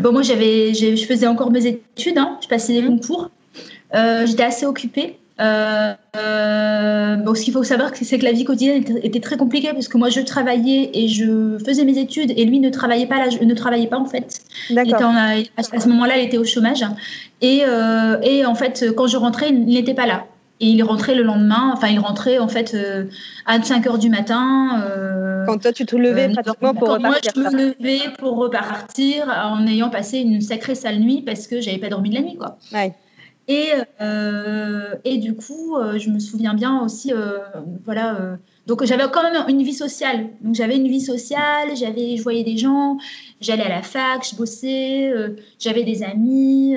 bon, 0.00 0.12
moi, 0.12 0.22
j'avais, 0.22 0.74
je 0.74 1.04
faisais 1.06 1.26
encore 1.26 1.50
mes 1.50 1.66
études, 1.66 2.18
hein, 2.18 2.38
je 2.42 2.48
passais 2.48 2.72
des 2.72 2.82
mhm. 2.82 3.00
concours, 3.00 3.30
j'étais 3.92 4.42
assez 4.42 4.66
occupée. 4.66 5.18
bon, 5.38 5.44
ce 7.34 7.42
qu'il 7.42 7.52
faut 7.52 7.62
savoir, 7.62 7.90
c'est 7.94 8.18
que 8.18 8.24
la 8.24 8.32
vie 8.32 8.44
quotidienne 8.44 8.84
était, 9.02 9.20
très 9.20 9.36
compliquée 9.36 9.72
parce 9.72 9.86
que 9.86 9.98
moi, 9.98 10.08
je 10.08 10.20
travaillais 10.20 10.90
et 10.94 11.06
je 11.06 11.58
faisais 11.64 11.84
mes 11.84 11.98
études 11.98 12.32
et 12.36 12.44
lui 12.44 12.58
ne 12.58 12.70
travaillait 12.70 13.06
pas, 13.06 13.18
là, 13.18 13.26
ne 13.40 13.54
travaillait 13.54 13.86
pas 13.86 13.98
en 13.98 14.06
fait. 14.06 14.40
D'accord. 14.70 15.12
à 15.14 15.80
ce 15.80 15.88
moment-là, 15.88 16.18
il 16.18 16.26
était 16.26 16.38
au 16.38 16.44
chômage. 16.44 16.84
Et, 17.40 17.62
et 18.24 18.44
en 18.44 18.54
fait, 18.56 18.84
quand 18.96 19.06
je 19.06 19.16
rentrais, 19.16 19.50
il 19.50 19.66
n'était 19.66 19.94
pas 19.94 20.06
là. 20.06 20.26
Et 20.60 20.66
il 20.66 20.82
rentrait 20.84 21.16
le 21.16 21.24
lendemain, 21.24 21.72
enfin 21.72 21.88
il 21.88 21.98
rentrait 21.98 22.38
en 22.38 22.46
fait 22.46 22.74
euh, 22.74 23.06
à 23.46 23.60
5 23.60 23.86
heures 23.86 23.98
du 23.98 24.08
matin. 24.08 24.80
Euh, 24.86 25.44
quand 25.44 25.58
toi 25.58 25.72
tu 25.72 25.84
te 25.84 25.96
levais 25.96 26.28
euh, 26.28 26.32
pratiquement 26.32 26.72
pour 26.72 26.88
repartir. 26.90 27.32
Moi 27.36 27.50
je 27.50 27.56
me 27.56 27.74
levais 27.78 28.00
pour 28.18 28.36
repartir 28.36 29.26
en 29.28 29.66
ayant 29.66 29.90
passé 29.90 30.18
une 30.18 30.40
sacrée 30.40 30.76
sale 30.76 31.00
nuit 31.00 31.22
parce 31.22 31.48
que 31.48 31.60
j'avais 31.60 31.78
pas 31.78 31.88
dormi 31.88 32.10
de 32.10 32.14
la 32.14 32.20
nuit 32.20 32.36
quoi. 32.36 32.58
Ouais. 32.72 32.94
Et, 33.48 33.70
et 35.04 35.18
du 35.18 35.34
coup, 35.34 35.76
je 35.96 36.10
me 36.10 36.20
souviens 36.20 36.54
bien 36.54 36.80
aussi, 36.80 37.12
voilà, 37.84 38.38
donc 38.68 38.84
j'avais 38.84 39.02
quand 39.12 39.24
même 39.24 39.44
une 39.48 39.64
vie 39.64 39.74
sociale. 39.74 40.28
Donc 40.42 40.54
j'avais 40.54 40.76
une 40.76 40.86
vie 40.86 41.00
sociale, 41.00 41.76
j'avais, 41.76 42.16
je 42.16 42.22
voyais 42.22 42.44
des 42.44 42.56
gens, 42.56 42.98
j'allais 43.40 43.64
à 43.64 43.68
la 43.68 43.82
fac, 43.82 44.24
je 44.30 44.36
bossais, 44.36 45.12
j'avais 45.58 45.82
des 45.82 46.04
amis. 46.04 46.76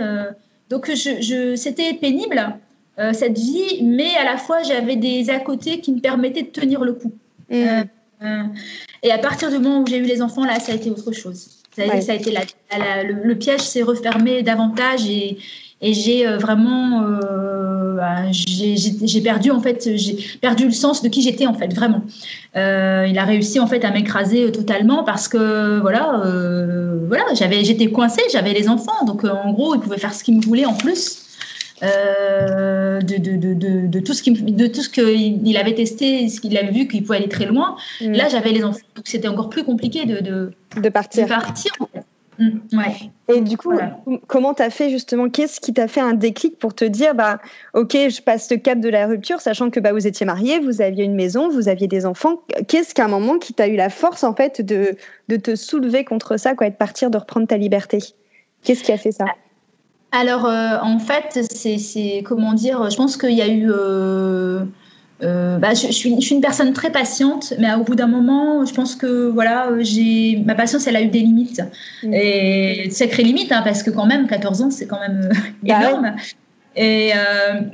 donc 0.72 0.90
je, 0.90 1.22
je, 1.22 1.56
c'était 1.56 1.94
pénible, 1.94 2.58
euh, 2.98 3.12
cette 3.12 3.38
vie, 3.38 3.84
mais 3.84 4.16
à 4.16 4.24
la 4.24 4.38
fois 4.38 4.64
j'avais 4.64 4.96
des 4.96 5.30
à 5.30 5.40
côté 5.40 5.82
qui 5.82 5.92
me 5.92 6.00
permettaient 6.00 6.44
de 6.44 6.48
tenir 6.48 6.82
le 6.82 6.94
coup. 6.94 7.12
Mmh. 7.50 7.56
Euh, 8.22 8.44
et 9.04 9.12
à 9.12 9.18
partir 9.18 9.52
du 9.52 9.60
moment 9.60 9.82
où 9.82 9.86
j'ai 9.86 9.98
eu 9.98 10.04
les 10.04 10.22
enfants, 10.22 10.46
là, 10.46 10.62
ça 10.62 10.72
a 10.72 10.76
été 10.76 10.90
autre 10.90 11.12
chose. 11.12 11.50
Ça, 11.76 11.84
a 11.84 12.14
été 12.14 12.34
le, 12.34 13.34
piège 13.34 13.60
s'est 13.60 13.84
refermé 13.84 14.44
davantage 14.44 15.10
et, 15.10 15.38
et 15.82 15.94
j'ai 15.94 16.26
vraiment 16.38 17.02
bah, 17.98 18.32
j'ai 18.32 19.22
perdu 19.22 19.52
en 19.52 19.60
fait 19.60 19.90
j'ai 19.98 20.16
perdu 20.40 20.68
le 20.68 20.72
sens 20.72 21.02
de 21.02 21.10
qui 21.10 21.22
j'étais 21.22 21.48
en 21.48 21.54
fait 21.54 21.74
vraiment 21.74 22.02
il 22.56 23.18
a 23.20 23.26
réussi 23.26 23.60
en 23.60 23.68
fait 23.68 23.84
à 23.84 23.92
m'écraser 23.92 24.54
totalement 24.54 25.04
parce 25.04 25.28
que 25.28 25.82
voilà 25.82 26.24
voilà 27.10 27.26
j'avais 27.34 27.66
j'étais 27.66 27.88
coincée 27.88 28.24
j'avais 28.32 28.54
les 28.54 28.70
enfants 28.70 29.04
donc 29.06 29.26
en 29.26 29.52
gros 29.52 29.76
il 29.76 29.82
pouvait 29.82 29.98
faire 29.98 30.14
ce 30.14 30.24
qu'il 30.24 30.38
me 30.38 30.42
voulait 30.42 30.66
en 30.66 30.76
plus 30.76 31.25
euh, 31.84 33.02
de, 33.02 33.18
de, 33.18 33.36
de, 33.36 33.88
de, 33.88 34.00
tout 34.00 34.14
ce 34.14 34.24
qu'il 34.24 34.56
de 34.56 34.68
tout 34.68 34.82
ce 34.82 34.90
qu'il 34.90 35.58
avait 35.58 35.76
testé, 35.76 36.30
ce 36.30 36.40
qu'il 36.40 36.58
avait 36.58 36.72
vu 36.72 36.88
qu'il 36.88 37.04
pouvait 37.04 37.18
aller 37.18 37.30
très 37.30 37.46
loin. 37.46 37.76
Mm. 38.00 38.14
Là, 38.14 38.30
j'avais 38.30 38.52
les 38.52 38.64
enfants, 38.64 38.80
donc 38.96 39.08
c'était 39.08 39.28
encore 39.28 39.50
plus 39.50 39.66
compliqué 39.66 40.06
de, 40.06 40.22
de, 40.22 40.90
partir. 40.90 41.28
partir 41.28 41.74
mm, 42.40 42.78
ouais. 42.78 43.36
Et 43.36 43.42
du 43.42 43.58
coup, 43.58 43.74
comment 44.28 44.54
tu 44.54 44.64
as 44.64 44.70
fait 44.70 44.90
justement? 44.90 45.30
Qu'est-ce 45.30 45.60
qui 45.60 45.74
t'a 45.74 45.90
fait 45.90 46.00
un 46.00 46.14
déclic 46.14 46.58
pour 46.60 46.74
te 46.74 46.86
dire 46.86 47.14
bah, 47.14 47.40
Ok, 47.74 47.92
je 47.92 48.22
passe 48.22 48.50
le 48.50 48.56
cap 48.56 48.80
de 48.80 48.88
la 48.88 49.06
rupture, 49.06 49.42
sachant 49.42 49.70
que 49.70 49.82
bah, 49.82 49.92
vous 49.92 50.08
étiez 50.08 50.26
mariés, 50.26 50.60
vous 50.60 50.82
aviez 50.82 51.04
une 51.04 51.16
maison, 51.16 51.50
vous 51.50 51.68
aviez 51.68 51.88
des 51.88 52.06
enfants. 52.06 52.42
Qu'est-ce 52.70 52.96
qu'à 52.96 53.04
un 53.04 53.10
moment 53.10 53.38
qui 53.38 53.54
t'a 53.54 53.68
eu 53.68 53.76
la 53.76 53.90
force 53.90 54.24
en 54.24 54.34
fait 54.34 54.62
de, 54.62 54.96
de 55.28 55.36
te 55.36 55.56
soulever 55.56 56.06
contre 56.06 56.38
ça, 56.38 56.56
quoi, 56.56 56.68
et 56.68 56.72
de 56.72 56.76
partir, 56.76 57.10
de 57.10 57.18
reprendre 57.18 57.48
ta 57.48 57.58
liberté? 57.58 58.00
Qu'est-ce 58.64 58.84
qui 58.84 58.94
a 58.94 58.98
fait 58.98 59.12
ça? 59.12 59.26
Alors, 60.16 60.46
euh, 60.46 60.78
en 60.82 61.00
fait, 61.00 61.40
c'est 61.52 62.24
comment 62.24 62.54
dire 62.54 62.90
Je 62.90 62.96
pense 62.96 63.18
qu'il 63.18 63.32
y 63.34 63.42
a 63.42 63.48
eu. 63.48 63.70
Euh, 63.70 64.64
euh, 65.24 65.58
bah, 65.58 65.74
je, 65.74 65.92
suis, 65.92 66.12
une 66.12 66.42
personne 66.42 66.74
très 66.74 66.92
patiente, 66.92 67.54
mais 67.58 67.74
au 67.74 67.84
bout 67.84 67.96
d'un 67.96 68.08
moment, 68.08 68.66
je 68.66 68.74
pense 68.74 68.96
que 68.96 69.30
voilà, 69.30 69.70
j'ai 69.80 70.42
ma 70.46 70.56
patience, 70.56 70.88
elle 70.88 70.98
a 70.98 71.02
eu 71.02 71.08
des 71.08 71.22
limites 71.22 71.62
mmh. 72.04 72.14
et 72.14 72.90
sacrées 72.92 73.24
limites, 73.24 73.52
hein, 73.52 73.62
parce 73.64 73.82
que 73.82 73.92
quand 73.92 74.06
même, 74.06 74.28
14 74.28 74.62
ans, 74.62 74.72
c'est 74.72 74.88
quand 74.88 75.00
même 75.00 75.30
bah 75.64 75.80
énorme. 75.80 76.16
Et 76.76 77.14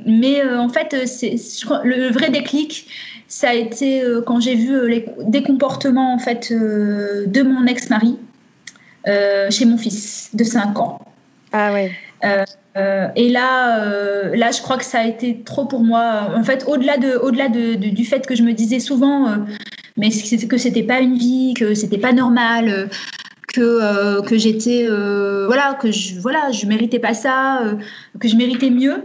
mais 0.06 0.44
en 0.44 0.68
fait, 0.68 1.06
c'est 1.06 1.34
le 1.82 2.12
vrai 2.12 2.30
déclic, 2.30 2.86
ça 3.26 3.50
a 3.50 3.54
été 3.54 4.04
quand 4.24 4.40
j'ai 4.40 4.54
vu 4.54 4.88
les, 4.88 5.06
des 5.26 5.42
comportements 5.42 6.14
en 6.14 6.18
fait 6.18 6.52
de 6.52 7.42
mon 7.42 7.66
ex-mari 7.66 8.18
chez 9.04 9.64
mon 9.64 9.76
fils 9.76 10.30
de 10.32 10.44
5 10.44 10.78
ans. 10.78 11.00
Ah 11.52 11.72
ouais. 11.72 11.92
Euh, 12.24 12.44
euh, 12.76 13.08
et 13.16 13.28
là, 13.28 13.84
euh, 13.84 14.34
là, 14.36 14.50
je 14.50 14.62
crois 14.62 14.78
que 14.78 14.84
ça 14.84 15.00
a 15.00 15.06
été 15.06 15.42
trop 15.44 15.66
pour 15.66 15.80
moi. 15.80 16.30
En 16.34 16.44
fait, 16.44 16.64
au-delà 16.66 16.96
de, 16.96 17.16
au-delà 17.16 17.48
de, 17.48 17.74
du 17.74 18.04
fait 18.04 18.26
que 18.26 18.34
je 18.34 18.42
me 18.42 18.52
disais 18.52 18.80
souvent, 18.80 19.36
mais 19.96 20.10
que 20.10 20.56
c'était 20.56 20.82
pas 20.82 21.00
une 21.00 21.16
vie, 21.16 21.54
que 21.54 21.74
c'était 21.74 21.98
pas 21.98 22.12
normal, 22.12 22.88
que 23.52 24.22
que 24.22 24.38
j'étais, 24.38 24.86
voilà, 25.46 25.76
que 25.80 25.90
je, 25.90 26.18
voilà, 26.20 26.50
je 26.52 26.66
méritais 26.66 26.98
pas 26.98 27.14
ça, 27.14 27.62
que 28.18 28.28
je 28.28 28.36
méritais 28.36 28.70
mieux. 28.70 29.04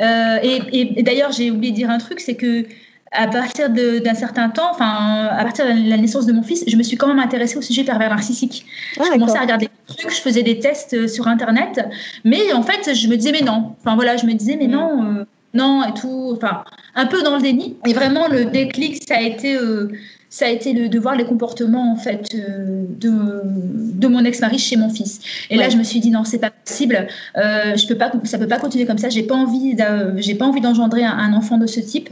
et, 0.00 0.60
et 0.72 1.02
d'ailleurs, 1.02 1.30
j'ai 1.32 1.50
oublié 1.50 1.72
de 1.72 1.76
dire 1.76 1.90
un 1.90 1.98
truc, 1.98 2.20
c'est 2.20 2.36
que 2.36 2.64
à 3.12 3.26
partir 3.26 3.70
d'un 3.70 4.14
certain 4.14 4.50
temps, 4.50 4.70
enfin, 4.70 5.28
à 5.30 5.42
partir 5.42 5.66
de 5.66 5.88
la 5.88 5.96
naissance 5.96 6.26
de 6.26 6.32
mon 6.32 6.42
fils, 6.42 6.64
je 6.66 6.76
me 6.76 6.82
suis 6.82 6.96
quand 6.96 7.08
même 7.08 7.18
intéressée 7.18 7.56
au 7.56 7.62
sujet 7.62 7.84
pervers 7.84 8.10
narcissique. 8.10 8.66
Ah, 8.98 9.04
je 9.06 9.12
commençais 9.12 9.38
à 9.38 9.42
regarder 9.42 9.66
des 9.66 9.94
trucs, 9.94 10.14
je 10.14 10.20
faisais 10.20 10.42
des 10.42 10.58
tests 10.58 10.94
euh, 10.94 11.08
sur 11.08 11.26
Internet, 11.26 11.80
mais 12.24 12.52
en 12.52 12.62
fait, 12.62 12.94
je 12.94 13.08
me 13.08 13.16
disais, 13.16 13.32
mais 13.32 13.42
non. 13.42 13.74
Enfin, 13.80 13.94
voilà, 13.94 14.16
je 14.16 14.26
me 14.26 14.34
disais, 14.34 14.56
mais 14.56 14.68
mm. 14.68 14.70
non, 14.70 15.04
euh, 15.04 15.24
non, 15.54 15.84
et 15.84 15.94
tout. 15.98 16.32
Enfin, 16.36 16.64
un 16.94 17.06
peu 17.06 17.22
dans 17.22 17.36
le 17.36 17.42
déni. 17.42 17.76
Et 17.86 17.94
vraiment, 17.94 18.28
le 18.28 18.46
déclic, 18.46 19.02
ça 19.06 19.16
a 19.16 19.22
été. 19.22 19.56
Euh, 19.56 19.90
ça 20.30 20.44
a 20.44 20.50
été 20.50 20.74
de, 20.74 20.98
voir 20.98 21.16
les 21.16 21.24
comportements 21.24 21.90
en 21.90 21.96
fait 21.96 22.36
de, 22.36 23.40
de 23.44 24.08
mon 24.08 24.22
ex-mari 24.26 24.58
chez 24.58 24.76
mon 24.76 24.90
fils. 24.90 25.20
Et 25.48 25.56
là, 25.56 25.70
je 25.70 25.78
me 25.78 25.82
suis 25.82 26.00
dit 26.00 26.10
non, 26.10 26.22
c'est 26.24 26.38
pas 26.38 26.50
possible. 26.50 27.08
je 27.34 27.86
peux 27.88 27.94
pas, 27.94 28.12
ça 28.24 28.36
peut 28.36 28.46
pas 28.46 28.58
continuer 28.58 28.84
comme 28.84 28.98
ça. 28.98 29.08
J'ai 29.08 29.22
pas 29.22 29.34
envie, 29.34 29.74
j'ai 30.16 30.34
pas 30.34 30.44
envie 30.44 30.60
d'engendrer 30.60 31.02
un, 31.02 31.32
enfant 31.32 31.56
de 31.56 31.66
ce 31.66 31.80
type. 31.80 32.10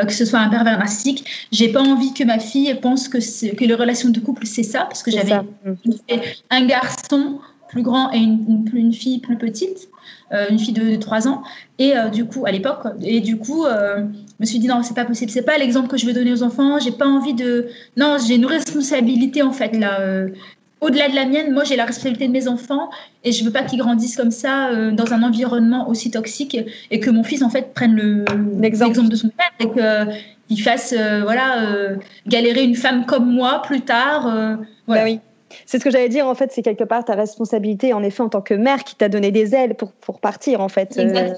Euh, 0.00 0.04
que 0.04 0.12
ce 0.12 0.24
soit 0.24 0.38
un 0.38 0.48
pervers 0.48 0.78
narcissique. 0.78 1.24
J'ai 1.52 1.68
pas 1.68 1.82
envie 1.82 2.12
que 2.12 2.24
ma 2.24 2.38
fille 2.38 2.74
pense 2.80 3.08
que, 3.08 3.18
que 3.18 3.64
les 3.64 3.74
relations 3.74 4.10
de 4.10 4.20
couple, 4.20 4.46
c'est 4.46 4.62
ça, 4.62 4.80
parce 4.80 5.02
que 5.02 5.10
j'avais 5.10 5.38
un 6.50 6.66
garçon 6.66 7.38
plus 7.68 7.82
grand 7.82 8.12
et 8.12 8.18
une, 8.18 8.64
une, 8.74 8.92
fille 8.92 9.20
plus 9.20 9.38
petite, 9.38 9.88
euh, 10.32 10.46
une 10.50 10.58
fille 10.58 10.74
de, 10.74 10.96
3 10.96 11.28
ans. 11.28 11.42
Et 11.78 11.96
euh, 11.96 12.08
du 12.08 12.24
coup, 12.24 12.44
à 12.44 12.50
l'époque, 12.50 12.80
et 13.02 13.20
du 13.20 13.38
coup, 13.38 13.64
je 13.64 14.04
me 14.40 14.44
suis 14.44 14.58
dit 14.58 14.66
non, 14.66 14.82
c'est 14.82 14.94
pas 14.94 15.04
possible, 15.04 15.30
c'est 15.30 15.42
pas 15.42 15.56
l'exemple 15.56 15.88
que 15.88 15.96
je 15.96 16.06
veux 16.06 16.12
donner 16.12 16.32
aux 16.32 16.42
enfants. 16.42 16.78
J'ai 16.78 16.92
pas 16.92 17.06
envie 17.06 17.34
de. 17.34 17.68
Non, 17.96 18.16
j'ai 18.26 18.36
une 18.36 18.46
responsabilité 18.46 19.42
en 19.42 19.52
fait 19.52 19.76
là 19.76 20.00
au-delà 20.80 21.08
de 21.08 21.14
la 21.14 21.26
mienne, 21.26 21.52
moi 21.52 21.64
j'ai 21.64 21.76
la 21.76 21.84
responsabilité 21.84 22.26
de 22.26 22.32
mes 22.32 22.48
enfants 22.48 22.90
et 23.24 23.32
je 23.32 23.44
veux 23.44 23.52
pas 23.52 23.62
qu'ils 23.62 23.78
grandissent 23.78 24.16
comme 24.16 24.30
ça 24.30 24.68
euh, 24.68 24.90
dans 24.92 25.12
un 25.12 25.22
environnement 25.22 25.88
aussi 25.88 26.10
toxique 26.10 26.56
et 26.90 27.00
que 27.00 27.10
mon 27.10 27.22
fils 27.22 27.42
en 27.42 27.50
fait 27.50 27.74
prenne 27.74 28.24
l'exemple 28.60 29.08
de 29.08 29.16
son 29.16 29.28
père 29.28 29.50
et 29.60 29.68
qu'il 30.48 30.62
fasse 30.62 30.94
euh, 30.96 31.22
voilà 31.22 31.70
euh, 31.70 31.96
galérer 32.26 32.64
une 32.64 32.76
femme 32.76 33.06
comme 33.06 33.30
moi 33.30 33.62
plus 33.62 33.82
tard. 33.82 34.58
Bah 34.88 35.02
oui. 35.04 35.20
C'est 35.66 35.78
ce 35.78 35.84
que 35.84 35.90
j'allais 35.90 36.08
dire, 36.08 36.26
en 36.26 36.34
fait, 36.34 36.52
c'est 36.52 36.62
quelque 36.62 36.84
part 36.84 37.04
ta 37.04 37.14
responsabilité, 37.14 37.92
en 37.92 38.02
effet, 38.02 38.22
en 38.22 38.28
tant 38.28 38.40
que 38.40 38.54
mère, 38.54 38.84
qui 38.84 38.94
t'a 38.94 39.08
donné 39.08 39.30
des 39.30 39.54
ailes 39.54 39.74
pour, 39.74 39.92
pour 39.92 40.20
partir, 40.20 40.60
en 40.60 40.68
fait, 40.68 40.96
euh, 40.98 41.32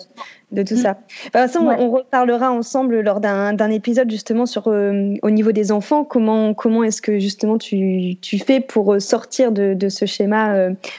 de 0.53 0.63
tout 0.63 0.77
ça. 0.77 0.97
Bah, 1.33 1.47
de 1.47 1.53
toute 1.53 1.61
façon, 1.61 1.67
on 1.67 1.91
reparlera 1.91 2.53
ensemble 2.53 3.01
lors 3.01 3.21
d'un 3.21 3.71
épisode, 3.71 4.11
justement, 4.11 4.47
sur, 4.47 4.69
euh, 4.69 5.15
au 5.23 5.31
niveau 5.31 5.53
des 5.53 5.73
enfants, 5.73 6.05
comment, 6.05 6.55
comment 6.55 6.85
est-ce 6.85 7.03
que, 7.03 7.19
justement, 7.19 7.59
tu, 7.59 8.17
tu, 8.21 8.39
fais 8.39 8.61
pour 8.61 8.95
euh, 8.95 9.01
sortir 9.01 9.53
de, 9.53 9.75
de 9.75 9.89
ce 9.89 10.07
schéma 10.07 10.55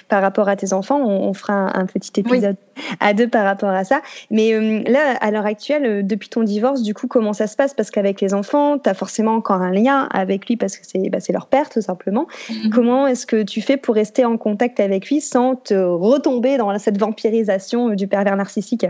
par 0.10 0.22
rapport 0.22 0.50
à 0.50 0.56
tes 0.56 0.74
enfants? 0.74 1.00
On, 1.04 1.34
fera 1.34 1.78
un, 1.78 1.86
petit 1.86 2.20
épisode 2.20 2.56
à 3.00 3.14
deux 3.14 3.28
par 3.28 3.44
rapport 3.44 3.70
à 3.70 3.84
ça. 3.84 4.02
Mais 4.32 4.84
là, 4.84 5.16
à 5.20 5.32
l'heure 5.32 5.46
actuelle, 5.46 6.06
depuis 6.06 6.30
ton 6.30 6.44
divorce, 6.44 6.82
du 6.82 6.94
coup, 6.94 7.08
comment 7.08 7.34
ça 7.34 7.48
se 7.48 7.56
passe? 7.56 7.74
Parce 7.74 7.92
qu'avec 7.92 8.22
les 8.22 8.34
enfants, 8.34 8.78
tu 8.78 8.90
as 8.90 8.94
forcément 8.94 9.34
encore 9.34 9.62
un 9.62 9.72
lien 9.72 10.08
avec 10.12 10.48
lui 10.48 10.58
parce 10.58 10.78
que 10.78 10.86
c'est 10.86 11.10
bah, 11.10 11.20
leur 11.30 11.48
père, 11.48 11.70
tout 11.70 11.82
simplement. 11.82 12.28
Mm-hmm. 12.50 12.70
Comment 12.70 13.08
est-ce 13.08 13.26
que 13.26 13.44
tu 13.44 13.62
fais 13.62 13.78
pour 13.78 13.96
rester 13.96 14.26
en 14.26 14.38
contact 14.38 14.80
avec 14.80 15.10
lui 15.10 15.22
sans 15.22 15.56
te 15.56 15.74
retomber 15.74 16.58
dans 16.58 16.78
cette 16.80 17.00
vampirisation 17.00 17.90
du 17.90 18.08
pervers 18.08 18.36
narcissique? 18.36 18.86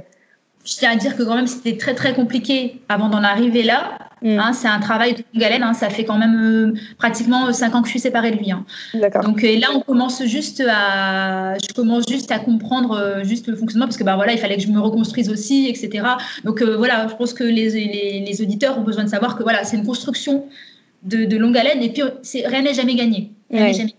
Je 0.64 0.76
tiens 0.76 0.92
à 0.92 0.96
dire 0.96 1.16
que 1.16 1.24
quand 1.24 1.36
même 1.36 1.48
c'était 1.48 1.78
très 1.78 1.94
très 1.94 2.14
compliqué 2.14 2.82
avant 2.90 3.10
d'en 3.10 3.24
arriver 3.24 3.64
là. 3.64 3.98
Mm. 4.22 4.40
Hein, 4.40 4.54
c'est 4.54 4.70
un 4.70 4.80
travail 4.80 5.16
de 5.16 5.40
galène, 5.40 5.64
hein, 5.64 5.74
ça 5.74 5.90
fait 5.90 6.06
quand 6.06 6.18
même 6.18 6.36
euh, 6.42 6.74
pratiquement 6.98 7.52
cinq 7.52 7.76
ans 7.76 7.82
que 7.82 7.88
je 7.88 7.92
suis 7.92 8.00
séparée 8.00 8.32
de 8.32 8.38
lui. 8.38 8.52
Hein. 8.52 8.66
Donc 9.24 9.42
là 9.42 9.68
on 9.74 9.82
commence 9.82 10.24
juste 10.24 10.64
à, 10.66 11.56
je 11.58 11.74
commence 11.74 12.08
juste 12.08 12.32
à 12.32 12.40
comprendre 12.40 12.94
euh, 12.94 13.24
juste 13.24 13.48
le 13.48 13.56
fonctionnement 13.56 13.86
parce 13.86 13.98
que 13.98 14.06
bah 14.06 14.16
voilà 14.16 14.32
il 14.32 14.40
fallait 14.40 14.56
que 14.56 14.64
je 14.64 14.70
me 14.70 14.80
reconstruise 14.80 15.30
aussi, 15.30 15.68
etc. 15.68 16.06
Donc 16.46 16.62
euh, 16.62 16.78
voilà, 16.78 17.08
je 17.10 17.16
pense 17.16 17.34
que 17.34 17.44
les, 17.44 17.72
les, 17.72 18.24
les, 18.26 18.42
auditeurs 18.42 18.78
ont 18.78 18.84
besoin 18.84 19.04
de 19.04 19.10
savoir 19.10 19.36
que 19.36 19.44
voilà 19.44 19.66
c'est 19.66 19.76
une 19.76 19.86
construction 19.86 20.46
de, 21.04 21.26
de 21.26 21.38
longue 21.38 21.58
haleine 21.58 21.84
et 21.84 21.90
puis 21.92 22.04
rien 22.46 22.62
n'est 22.62 22.74
jamais 22.74 22.96
gagné. 22.96 23.32
Rien 23.52 23.74
jamais 23.74 23.94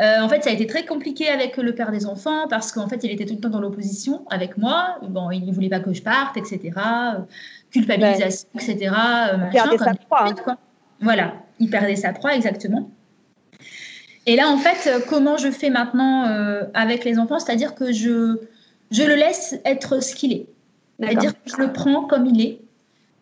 euh, 0.00 0.20
en 0.20 0.28
fait, 0.28 0.44
ça 0.44 0.50
a 0.50 0.52
été 0.52 0.66
très 0.66 0.84
compliqué 0.84 1.28
avec 1.28 1.56
le 1.56 1.74
père 1.74 1.90
des 1.90 2.06
enfants 2.06 2.48
parce 2.48 2.70
qu'en 2.70 2.86
fait, 2.86 3.02
il 3.02 3.10
était 3.10 3.24
tout 3.24 3.34
le 3.34 3.40
temps 3.40 3.48
dans 3.48 3.60
l'opposition 3.60 4.26
avec 4.28 4.58
moi. 4.58 4.98
Bon, 5.02 5.30
il 5.30 5.46
ne 5.46 5.52
voulait 5.52 5.70
pas 5.70 5.80
que 5.80 5.92
je 5.92 6.02
parte, 6.02 6.36
etc. 6.36 6.72
Culpabilisation, 7.70 8.48
etc. 8.54 8.76
il 8.82 9.50
perdait 9.52 9.78
sa 9.78 9.94
proie. 9.94 10.28
Hein. 10.46 10.58
Voilà, 11.00 11.34
il 11.58 11.70
perdait 11.70 11.96
sa 11.96 12.12
proie, 12.12 12.34
exactement. 12.34 12.90
Et 14.26 14.36
là, 14.36 14.48
en 14.48 14.58
fait, 14.58 14.90
comment 15.08 15.36
je 15.36 15.50
fais 15.50 15.70
maintenant 15.70 16.26
euh, 16.26 16.64
avec 16.74 17.04
les 17.04 17.18
enfants? 17.18 17.38
C'est-à-dire 17.38 17.74
que 17.74 17.92
je, 17.92 18.38
je 18.90 19.02
le 19.02 19.14
laisse 19.14 19.58
être 19.64 20.02
ce 20.02 20.14
qu'il 20.14 20.32
est. 20.32 20.46
C'est-à-dire 21.00 21.32
que 21.32 21.50
je 21.50 21.56
le 21.56 21.72
prends 21.72 22.04
comme 22.04 22.26
il 22.26 22.40
est. 22.40 22.60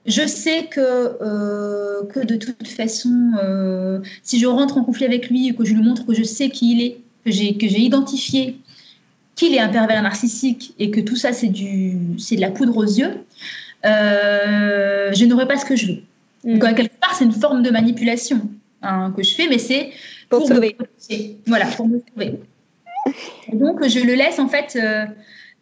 Je 0.07 0.27
sais 0.27 0.67
que, 0.67 0.81
euh, 0.81 2.05
que 2.05 2.21
de 2.21 2.37
toute 2.37 2.69
façon, 2.69 3.33
euh, 3.43 4.01
si 4.23 4.39
je 4.39 4.47
rentre 4.47 4.77
en 4.77 4.85
conflit 4.85 5.07
avec 5.07 5.31
lui 5.31 5.49
et 5.49 5.55
que 5.55 5.65
je 5.65 5.75
lui 5.75 5.83
montre 5.83 6.05
que 6.05 6.13
je 6.13 6.23
sais 6.23 6.51
qui 6.51 6.73
il 6.73 6.83
est, 6.83 6.99
que 7.25 7.31
j'ai, 7.31 7.57
que 7.57 7.67
j'ai 7.67 7.81
identifié 7.81 8.59
qu'il 9.35 9.55
est 9.55 9.59
un 9.59 9.69
pervers 9.69 10.03
narcissique 10.03 10.75
et 10.79 10.91
que 10.91 11.01
tout 11.01 11.17
ça, 11.17 11.33
c'est, 11.33 11.49
du, 11.49 11.97
c'est 12.19 12.37
de 12.37 12.43
la 12.43 12.51
poudre 12.51 12.77
aux 12.77 12.85
yeux, 12.85 13.25
euh, 13.87 15.11
je 15.13 15.25
n'aurai 15.25 15.49
pas 15.49 15.57
ce 15.57 15.65
que 15.65 15.75
je 15.75 15.87
veux. 15.87 16.03
Mm. 16.45 16.59
Donc, 16.59 16.77
quelque 16.77 17.01
part, 17.01 17.15
c'est 17.15 17.25
une 17.25 17.33
forme 17.33 17.63
de 17.63 17.71
manipulation 17.71 18.43
hein, 18.83 19.13
que 19.17 19.23
je 19.23 19.35
fais, 19.35 19.49
mais 19.49 19.59
c'est 19.59 19.91
pour, 20.29 20.41
pour 20.41 20.49
sauver. 20.49 20.77
Voilà, 21.47 21.67
pour 21.67 21.89
me 21.89 22.03
sauver. 22.11 22.41
donc, 23.53 23.89
je 23.89 24.01
le 24.01 24.15
laisse 24.15 24.39
en 24.39 24.49
fait 24.49 24.79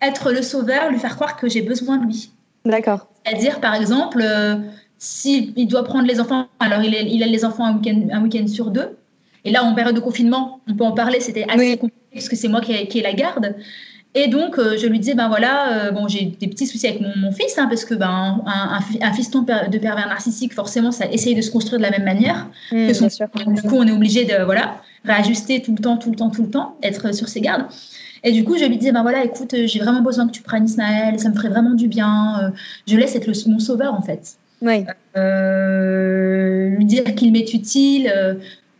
être 0.00 0.32
le 0.32 0.42
sauveur, 0.42 0.90
lui 0.90 0.98
faire 0.98 1.14
croire 1.14 1.36
que 1.36 1.48
j'ai 1.48 1.62
besoin 1.62 1.96
de 1.98 2.06
lui. 2.06 2.32
D'accord. 2.64 3.11
C'est-à-dire, 3.24 3.60
par 3.60 3.74
exemple, 3.74 4.20
euh, 4.22 4.56
s'il 4.98 5.66
doit 5.68 5.84
prendre 5.84 6.06
les 6.06 6.20
enfants, 6.20 6.46
alors 6.60 6.82
il, 6.82 6.94
il 6.94 7.22
a 7.22 7.26
les 7.26 7.44
enfants 7.44 7.64
un 7.64 8.22
week-end 8.22 8.46
sur 8.46 8.70
deux. 8.70 8.96
Et 9.44 9.50
là, 9.50 9.64
en 9.64 9.74
période 9.74 9.94
de 9.94 10.00
confinement, 10.00 10.60
on 10.68 10.74
peut 10.74 10.84
en 10.84 10.92
parler, 10.92 11.20
c'était 11.20 11.44
assez 11.48 11.76
compliqué 11.76 12.02
parce 12.12 12.28
que 12.28 12.36
c'est 12.36 12.48
moi 12.48 12.60
qui 12.60 12.72
ai, 12.72 12.86
qui 12.86 12.98
ai, 12.98 13.02
la 13.02 13.12
garde. 13.12 13.56
Et 14.14 14.28
donc, 14.28 14.58
euh, 14.58 14.76
je 14.76 14.86
lui 14.86 14.98
disais, 15.00 15.14
ben 15.14 15.28
voilà, 15.28 15.86
euh, 15.86 15.90
bon, 15.90 16.06
j'ai 16.06 16.26
des 16.26 16.46
petits 16.46 16.66
soucis 16.66 16.86
avec 16.86 17.00
mon, 17.00 17.32
fils, 17.32 17.56
hein, 17.56 17.66
parce 17.66 17.86
que 17.86 17.94
ben, 17.94 18.42
un, 18.46 18.80
un, 19.00 19.12
fiston 19.12 19.40
de 19.40 19.78
pervers 19.78 20.06
narcissique, 20.06 20.52
forcément, 20.52 20.92
ça 20.92 21.06
essaye 21.10 21.34
de 21.34 21.40
se 21.40 21.50
construire 21.50 21.78
de 21.78 21.84
la 21.84 21.90
même 21.90 22.04
manière. 22.04 22.46
Mmh, 22.70 22.88
que 22.88 22.94
son, 22.94 23.08
sûr. 23.08 23.26
Du 23.46 23.62
coup, 23.62 23.76
on 23.76 23.86
est 23.86 23.92
obligé 23.92 24.26
de 24.26 24.44
voilà, 24.44 24.82
réajuster 25.04 25.62
tout 25.62 25.72
le 25.72 25.78
temps, 25.78 25.96
tout 25.96 26.10
le 26.10 26.16
temps, 26.16 26.28
tout 26.28 26.42
le 26.42 26.50
temps, 26.50 26.76
être 26.82 27.14
sur 27.14 27.28
ses 27.28 27.40
gardes. 27.40 27.64
Et 28.24 28.32
du 28.32 28.44
coup, 28.44 28.56
je 28.56 28.64
lui 28.64 28.76
disais, 28.76 28.92
ben 28.92 29.02
voilà, 29.02 29.24
écoute, 29.24 29.54
j'ai 29.66 29.78
vraiment 29.80 30.00
besoin 30.00 30.26
que 30.26 30.32
tu 30.32 30.42
prennes 30.42 30.64
Ismaël, 30.64 31.18
ça 31.18 31.28
me 31.28 31.34
ferait 31.34 31.48
vraiment 31.48 31.74
du 31.74 31.88
bien. 31.88 32.40
Euh, 32.40 32.50
je 32.86 32.96
laisse 32.96 33.16
être 33.16 33.26
le, 33.26 33.32
mon 33.50 33.58
sauveur, 33.58 33.94
en 33.94 34.02
fait. 34.02 34.36
Oui. 34.60 34.84
lui 36.76 36.84
dire 36.84 37.14
qu'il 37.16 37.32
m'est 37.32 37.52
utile, 37.52 38.12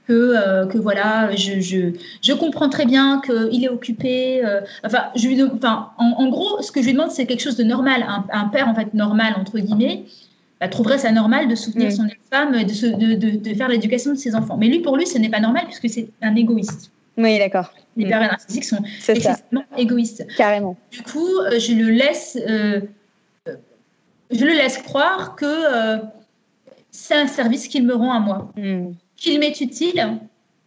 que, 0.07 0.13
euh, 0.13 0.67
que 0.67 0.79
voilà, 0.79 1.35
je, 1.35 1.61
je, 1.61 1.93
je, 2.23 2.33
comprends 2.33 2.69
très 2.69 2.87
bien 2.87 3.21
qu'il 3.25 3.65
est 3.65 3.69
occupé. 3.69 4.45
Euh, 4.45 4.61
enfin, 4.85 5.05
je 5.15 5.29
lui, 5.29 5.43
enfin 5.43 5.91
en, 5.99 6.29
gros, 6.29 6.61
ce 6.63 6.73
que 6.73 6.81
je 6.81 6.87
lui 6.87 6.93
demande, 6.93 7.11
c'est 7.11 7.27
quelque 7.27 7.43
chose 7.43 7.57
de 7.57 7.65
normal. 7.65 8.05
Un, 8.33 8.49
père, 8.49 8.69
en 8.69 8.75
fait, 8.75 8.95
normal, 8.95 9.35
entre 9.39 9.59
guillemets, 9.59 10.05
bah, 10.61 10.69
trouverait 10.69 10.99
ça 10.99 11.13
normal 11.13 11.49
de 11.49 11.55
soutenir 11.55 11.93
son 11.93 12.07
femme, 12.31 12.53
de, 12.53 12.59
de, 12.59 13.15
de, 13.15 13.37
de, 13.39 13.55
faire 13.55 13.69
l'éducation 13.69 14.13
de 14.13 14.19
ses 14.19 14.35
enfants. 14.35 14.57
Mais 14.57 14.69
lui, 14.69 14.81
pour 14.81 14.97
lui, 14.97 15.07
ce 15.07 15.19
n'est 15.19 15.31
pas 15.31 15.41
normal 15.41 15.65
puisque 15.67 15.89
c'est 15.89 16.11
un 16.21 16.35
égoïste. 16.35 16.91
Oui, 17.17 17.39
d'accord. 17.39 17.73
Les 17.97 18.09
pères 18.09 18.21
narcissiques 18.21 18.65
sont 18.65 18.83
extrêmement 19.09 19.65
égoïstes. 19.77 20.27
Carrément. 20.37 20.77
Du 20.91 21.03
coup, 21.03 21.39
euh, 21.41 21.59
je 21.59 21.75
le 21.75 21.91
laisse, 21.91 22.39
je 22.47 24.45
le 24.45 24.53
laisse 24.53 24.79
croire 24.79 25.37
que 25.37 26.01
c'est 26.91 27.15
un 27.15 27.27
service 27.27 27.69
qu'il 27.69 27.85
me 27.85 27.95
rend 27.95 28.13
à 28.13 28.21
moi. 28.21 28.53
Hmm 28.57 28.93
qu'il 29.23 29.39
m'est 29.39 29.61
utile. 29.61 30.19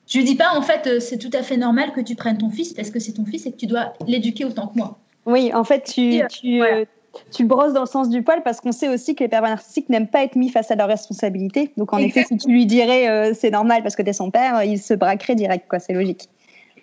Je 0.07 0.19
lui 0.19 0.25
dis 0.25 0.35
pas, 0.35 0.55
en 0.55 0.61
fait, 0.61 0.87
euh, 0.87 0.99
c'est 0.99 1.17
tout 1.17 1.31
à 1.33 1.43
fait 1.43 1.57
normal 1.57 1.91
que 1.93 2.01
tu 2.01 2.15
prennes 2.15 2.37
ton 2.37 2.49
fils 2.49 2.73
parce 2.73 2.89
que 2.89 2.99
c'est 2.99 3.13
ton 3.13 3.25
fils 3.25 3.45
et 3.45 3.51
que 3.51 3.57
tu 3.57 3.67
dois 3.67 3.93
l'éduquer 4.07 4.45
autant 4.45 4.67
que 4.67 4.77
moi. 4.77 4.97
Oui, 5.25 5.51
en 5.53 5.63
fait, 5.63 5.83
tu, 5.83 6.21
euh, 6.21 6.27
tu, 6.27 6.61
euh, 6.61 6.85
tu, 7.33 7.43
le 7.43 7.47
brosses 7.47 7.73
dans 7.73 7.81
le 7.81 7.87
sens 7.87 8.09
du 8.09 8.21
poil 8.21 8.43
parce 8.43 8.61
qu'on 8.61 8.71
sait 8.71 8.87
aussi 8.87 9.15
que 9.15 9.23
les 9.23 9.27
pervers 9.27 9.49
narcissiques 9.49 9.89
n'aiment 9.89 10.07
pas 10.07 10.23
être 10.23 10.35
mis 10.35 10.49
face 10.49 10.69
à 10.69 10.75
leurs 10.75 10.87
responsabilités. 10.87 11.71
Donc, 11.75 11.91
en 11.91 11.97
effet, 11.97 12.23
si 12.23 12.37
tu 12.37 12.49
lui 12.49 12.67
dirais 12.67 13.33
c'est 13.33 13.49
normal 13.49 13.81
parce 13.81 13.95
que 13.95 14.03
tu 14.03 14.09
es 14.09 14.13
son 14.13 14.29
père, 14.29 14.63
il 14.63 14.79
se 14.79 14.93
braquerait 14.93 15.35
direct, 15.35 15.67
quoi. 15.67 15.79
C'est 15.79 15.93
logique. 15.93 16.29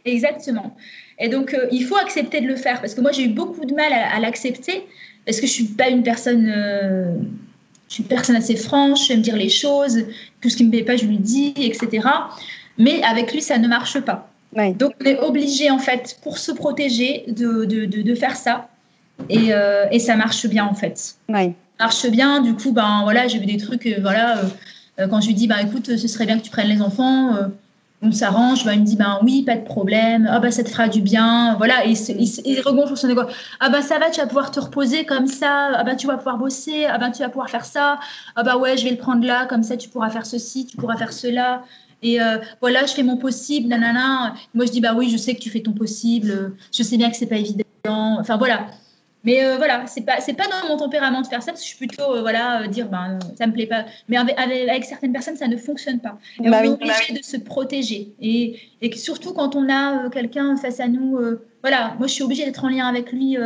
Exactement. 0.04 0.76
Et 1.18 1.28
donc, 1.28 1.56
il 1.70 1.84
faut 1.84 1.96
accepter 1.96 2.40
de 2.40 2.46
le 2.46 2.56
faire 2.56 2.80
parce 2.80 2.94
que 2.94 3.00
moi, 3.00 3.12
j'ai 3.12 3.24
eu 3.24 3.28
beaucoup 3.28 3.64
de 3.64 3.74
mal 3.74 3.92
à, 3.92 4.18
l'accepter 4.18 4.84
parce 5.24 5.40
que 5.40 5.46
je 5.46 5.52
suis 5.52 5.64
pas 5.64 5.88
une 5.88 6.02
personne 6.02 6.50
je 7.92 7.96
suis 7.96 8.02
une 8.04 8.08
personne 8.08 8.36
assez 8.36 8.56
franche, 8.56 9.04
je 9.04 9.08
vais 9.08 9.18
me 9.18 9.22
dire 9.22 9.36
les 9.36 9.50
choses, 9.50 10.06
tout 10.40 10.48
ce 10.48 10.56
qui 10.56 10.62
ne 10.62 10.68
me 10.68 10.72
plaît 10.72 10.82
pas, 10.82 10.96
je 10.96 11.04
lui 11.04 11.18
dis, 11.18 11.52
etc. 11.58 12.08
Mais 12.78 13.02
avec 13.02 13.34
lui, 13.34 13.42
ça 13.42 13.58
ne 13.58 13.68
marche 13.68 14.00
pas. 14.00 14.30
Donc, 14.54 14.92
on 15.00 15.04
est 15.04 15.18
obligé, 15.18 15.70
en 15.70 15.78
fait, 15.78 16.18
pour 16.22 16.38
se 16.38 16.52
protéger, 16.52 17.24
de, 17.28 17.66
de, 17.66 17.84
de, 17.84 18.14
faire 18.14 18.36
ça. 18.36 18.68
Et, 19.28 19.52
euh, 19.52 19.86
et, 19.90 19.98
ça 19.98 20.16
marche 20.16 20.46
bien, 20.46 20.64
en 20.64 20.74
fait. 20.74 21.16
Ça 21.78 21.84
marche 21.84 22.06
bien. 22.08 22.40
Du 22.40 22.54
coup, 22.54 22.72
ben, 22.72 23.00
voilà, 23.02 23.28
j'ai 23.28 23.38
vu 23.38 23.46
des 23.46 23.58
trucs, 23.58 23.86
euh, 23.86 23.98
voilà, 24.00 24.40
euh, 24.98 25.08
quand 25.08 25.20
je 25.20 25.28
lui 25.28 25.34
dis, 25.34 25.46
ben, 25.46 25.58
écoute, 25.58 25.96
ce 25.96 26.08
serait 26.08 26.24
bien 26.26 26.38
que 26.38 26.44
tu 26.44 26.50
prennes 26.50 26.68
les 26.68 26.80
enfants 26.80 27.36
on 28.02 28.10
s'arrange, 28.10 28.64
bah, 28.64 28.74
il 28.74 28.80
me 28.80 28.84
dit 28.84 28.96
ben 28.96 29.18
oui, 29.22 29.44
pas 29.44 29.56
de 29.56 29.64
problème, 29.64 30.28
ah 30.30 30.40
bah 30.40 30.50
ça 30.50 30.64
te 30.64 30.68
fera 30.68 30.88
du 30.88 31.00
bien, 31.00 31.54
voilà, 31.56 31.86
et 31.86 31.92
il, 31.92 32.40
il, 32.44 32.60
regonfle 32.60 32.96
son 32.96 33.08
égo. 33.08 33.22
Ah 33.60 33.70
bah 33.70 33.80
ça 33.80 33.98
va, 33.98 34.10
tu 34.10 34.20
vas 34.20 34.26
pouvoir 34.26 34.50
te 34.50 34.58
reposer 34.58 35.04
comme 35.04 35.28
ça, 35.28 35.70
ah 35.76 35.84
bah 35.84 35.94
tu 35.94 36.08
vas 36.08 36.16
pouvoir 36.16 36.36
bosser, 36.36 36.84
ah 36.86 36.98
bah 36.98 37.10
tu 37.10 37.22
vas 37.22 37.28
pouvoir 37.28 37.48
faire 37.48 37.64
ça, 37.64 38.00
ah 38.34 38.42
bah 38.42 38.56
ouais, 38.56 38.76
je 38.76 38.84
vais 38.84 38.90
le 38.90 38.96
prendre 38.96 39.24
là, 39.24 39.46
comme 39.46 39.62
ça 39.62 39.76
tu 39.76 39.88
pourras 39.88 40.10
faire 40.10 40.26
ceci, 40.26 40.66
tu 40.66 40.76
pourras 40.76 40.96
faire 40.96 41.12
cela. 41.12 41.62
Et 42.02 42.20
euh, 42.20 42.38
voilà, 42.60 42.84
je 42.84 42.92
fais 42.92 43.04
mon 43.04 43.16
possible, 43.16 43.68
nanana. 43.68 44.34
Moi 44.54 44.66
je 44.66 44.72
dis 44.72 44.80
bah 44.80 44.94
oui, 44.96 45.08
je 45.08 45.16
sais 45.16 45.34
que 45.34 45.40
tu 45.40 45.50
fais 45.50 45.60
ton 45.60 45.72
possible, 45.72 46.54
je 46.72 46.82
sais 46.82 46.96
bien 46.96 47.10
que 47.10 47.16
c'est 47.16 47.26
pas 47.26 47.36
évident. 47.36 47.62
Enfin 47.84 48.36
voilà, 48.36 48.66
mais 49.24 49.44
euh, 49.44 49.56
voilà, 49.56 49.86
c'est 49.86 50.00
pas 50.00 50.20
c'est 50.20 50.32
pas 50.32 50.44
dans 50.48 50.68
mon 50.68 50.76
tempérament 50.76 51.22
de 51.22 51.26
faire 51.26 51.42
ça 51.42 51.52
parce 51.52 51.60
que 51.60 51.68
je 51.68 51.74
suis 51.74 51.86
plutôt 51.86 52.16
euh, 52.16 52.20
voilà 52.22 52.62
euh, 52.62 52.66
dire 52.66 52.88
ben 52.88 53.18
ça 53.38 53.46
me 53.46 53.52
plaît 53.52 53.66
pas. 53.66 53.84
Mais 54.08 54.16
avec, 54.16 54.84
certaines 54.84 55.12
personnes 55.12 55.36
ça 55.36 55.46
ne 55.46 55.56
fonctionne 55.56 56.00
pas. 56.00 56.18
Et 56.42 56.50
bah 56.50 56.58
on 56.60 56.64
est 56.64 56.68
obligé 56.68 57.12
de 57.12 57.24
se 57.24 57.36
protéger 57.36 58.12
et, 58.20 58.58
et 58.80 58.96
surtout 58.96 59.32
quand 59.32 59.54
on 59.54 59.70
a 59.70 60.10
quelqu'un 60.10 60.56
face 60.56 60.80
à 60.80 60.88
nous, 60.88 61.18
voilà, 61.62 61.94
moi 61.98 62.08
je 62.08 62.14
suis 62.14 62.24
obligée 62.24 62.44
d'être 62.44 62.64
en 62.64 62.68
lien 62.68 62.86
avec 62.86 63.12
lui 63.12 63.36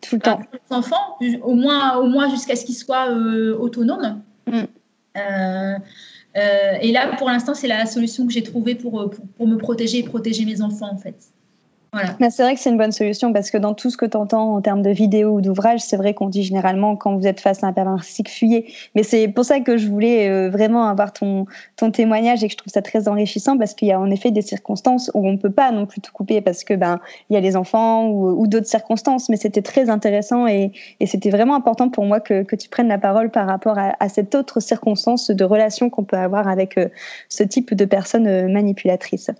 tout 0.00 0.16
le 0.16 0.20
temps. 0.20 0.40
Enfant, 0.70 1.16
au 1.42 1.54
moins 1.54 1.96
au 1.98 2.06
moins 2.06 2.28
jusqu'à 2.28 2.56
ce 2.56 2.64
qu'il 2.64 2.74
soit 2.74 3.10
autonome. 3.10 4.20
Mm. 4.46 4.64
et 6.82 6.92
là, 6.92 7.16
pour 7.16 7.28
l'instant, 7.28 7.54
c'est 7.54 7.68
la 7.68 7.86
solution 7.86 8.26
que 8.26 8.32
j'ai 8.32 8.42
trouvée 8.42 8.74
pour, 8.74 9.10
pour, 9.10 9.26
pour, 9.36 9.46
me 9.46 9.56
protéger 9.56 9.98
et 9.98 10.02
protéger 10.02 10.44
mes 10.44 10.60
enfants, 10.60 10.90
en 10.92 10.98
fait. 10.98 11.14
C'est 12.30 12.42
vrai 12.42 12.54
que 12.54 12.60
c'est 12.60 12.70
une 12.70 12.78
bonne 12.78 12.92
solution 12.92 13.32
parce 13.32 13.50
que 13.50 13.58
dans 13.58 13.74
tout 13.74 13.90
ce 13.90 13.96
que 13.96 14.06
tu 14.06 14.16
entends 14.16 14.54
en 14.54 14.60
termes 14.60 14.82
de 14.82 14.90
vidéos 14.90 15.32
ou 15.32 15.40
d'ouvrages, 15.40 15.80
c'est 15.80 15.96
vrai 15.96 16.14
qu'on 16.14 16.28
dit 16.28 16.42
généralement 16.42 16.96
quand 16.96 17.16
vous 17.16 17.26
êtes 17.26 17.40
face 17.40 17.62
à 17.62 17.66
un 17.66 17.72
pervers 17.72 17.94
narcissique, 17.94 18.28
fuyez. 18.28 18.72
Mais 18.94 19.02
c'est 19.02 19.28
pour 19.28 19.44
ça 19.44 19.60
que 19.60 19.76
je 19.76 19.88
voulais 19.88 20.28
euh, 20.28 20.50
vraiment 20.50 20.86
avoir 20.88 21.12
ton, 21.12 21.46
ton 21.76 21.90
témoignage 21.90 22.42
et 22.42 22.48
que 22.48 22.52
je 22.52 22.56
trouve 22.56 22.72
ça 22.72 22.82
très 22.82 23.08
enrichissant 23.08 23.58
parce 23.58 23.74
qu'il 23.74 23.88
y 23.88 23.92
a 23.92 24.00
en 24.00 24.10
effet 24.10 24.30
des 24.30 24.42
circonstances 24.42 25.10
où 25.14 25.26
on 25.26 25.32
ne 25.32 25.36
peut 25.36 25.52
pas 25.52 25.70
non 25.70 25.86
plus 25.86 26.00
tout 26.00 26.12
couper 26.12 26.40
parce 26.40 26.64
que 26.64 26.74
ben 26.74 27.00
il 27.30 27.34
y 27.34 27.36
a 27.36 27.40
les 27.40 27.56
enfants 27.56 28.08
ou, 28.08 28.46
d'autres 28.46 28.66
circonstances. 28.66 29.28
Mais 29.28 29.36
c'était 29.36 29.62
très 29.62 29.90
intéressant 29.90 30.46
et, 30.46 30.72
et 31.00 31.06
c'était 31.06 31.30
vraiment 31.30 31.54
important 31.54 31.88
pour 31.88 32.04
moi 32.04 32.20
que, 32.20 32.42
que, 32.42 32.56
tu 32.56 32.68
prennes 32.68 32.88
la 32.88 32.98
parole 32.98 33.30
par 33.30 33.46
rapport 33.46 33.78
à, 33.78 33.94
à 34.00 34.08
cette 34.08 34.34
autre 34.34 34.60
circonstance 34.60 35.30
de 35.30 35.44
relation 35.44 35.90
qu'on 35.90 36.04
peut 36.04 36.16
avoir 36.16 36.48
avec 36.48 36.78
euh, 36.78 36.88
ce 37.28 37.42
type 37.42 37.74
de 37.74 37.84
personnes 37.84 38.26
euh, 38.26 38.48
manipulatrices. 38.48 39.30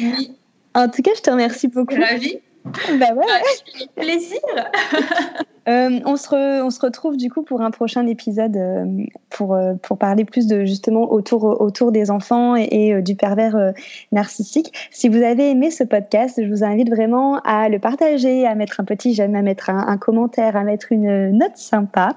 Oui. 0.00 0.35
En 0.76 0.88
tout 0.90 1.00
cas, 1.00 1.12
je 1.16 1.22
te 1.22 1.30
remercie 1.30 1.68
beaucoup. 1.68 1.94
Ravie. 1.94 2.38
Bah 2.98 3.14
ouais. 3.14 3.24
Ah, 3.28 4.00
plaisir. 4.00 4.40
euh, 5.68 6.00
on, 6.04 6.16
se 6.16 6.62
on 6.64 6.68
se 6.68 6.80
retrouve 6.80 7.16
du 7.16 7.30
coup 7.30 7.42
pour 7.42 7.60
un 7.60 7.70
prochain 7.70 8.04
épisode 8.08 8.56
euh, 8.56 8.84
pour, 9.30 9.54
euh, 9.54 9.74
pour 9.74 9.98
parler 9.98 10.24
plus 10.24 10.48
de 10.48 10.64
justement 10.64 11.12
autour, 11.12 11.44
autour 11.60 11.92
des 11.92 12.10
enfants 12.10 12.56
et, 12.56 12.92
euh, 12.92 13.02
du 13.02 13.14
pervers 13.14 13.72
narcissique. 14.10 14.72
Si 14.90 15.08
vous 15.08 15.22
avez 15.22 15.48
aimé 15.48 15.70
ce 15.70 15.84
podcast, 15.84 16.42
je 16.42 16.48
vous 16.48 16.64
invite 16.64 16.90
vraiment 16.90 17.38
à 17.44 17.68
le 17.68 17.78
partager, 17.78 18.44
à 18.44 18.56
mettre 18.56 18.80
un 18.80 18.84
petit 18.84 19.14
j'aime, 19.14 19.36
à 19.36 19.42
mettre 19.42 19.70
un, 19.70 19.86
un, 19.86 19.96
commentaire, 19.96 20.56
à 20.56 20.64
mettre 20.64 20.90
une 20.90 21.30
note 21.38 21.56
sympa. 21.56 22.16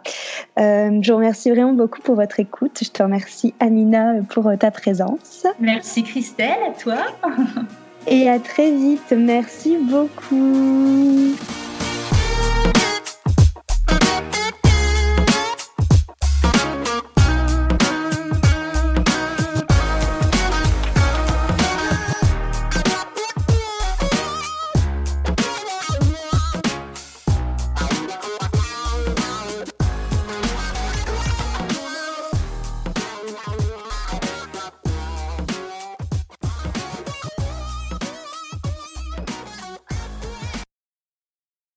je 0.58 1.12
vous 1.12 1.18
remercie 1.18 1.52
vraiment 1.52 1.74
beaucoup 1.74 2.02
pour 2.02 2.16
votre 2.16 2.40
écoute. 2.40 2.80
Je 2.82 2.90
te 2.90 3.04
remercie 3.04 3.54
Amina 3.60 4.16
pour 4.30 4.52
ta 4.58 4.72
présence. 4.72 5.46
Merci 5.60 6.02
Christelle, 6.02 6.58
à 6.68 6.72
toi. 6.72 6.98
et 8.08 8.30
à 8.30 8.40
très 8.40 8.72
vite. 8.72 9.14
Merci 9.16 9.78
beaucoup. 9.78 11.36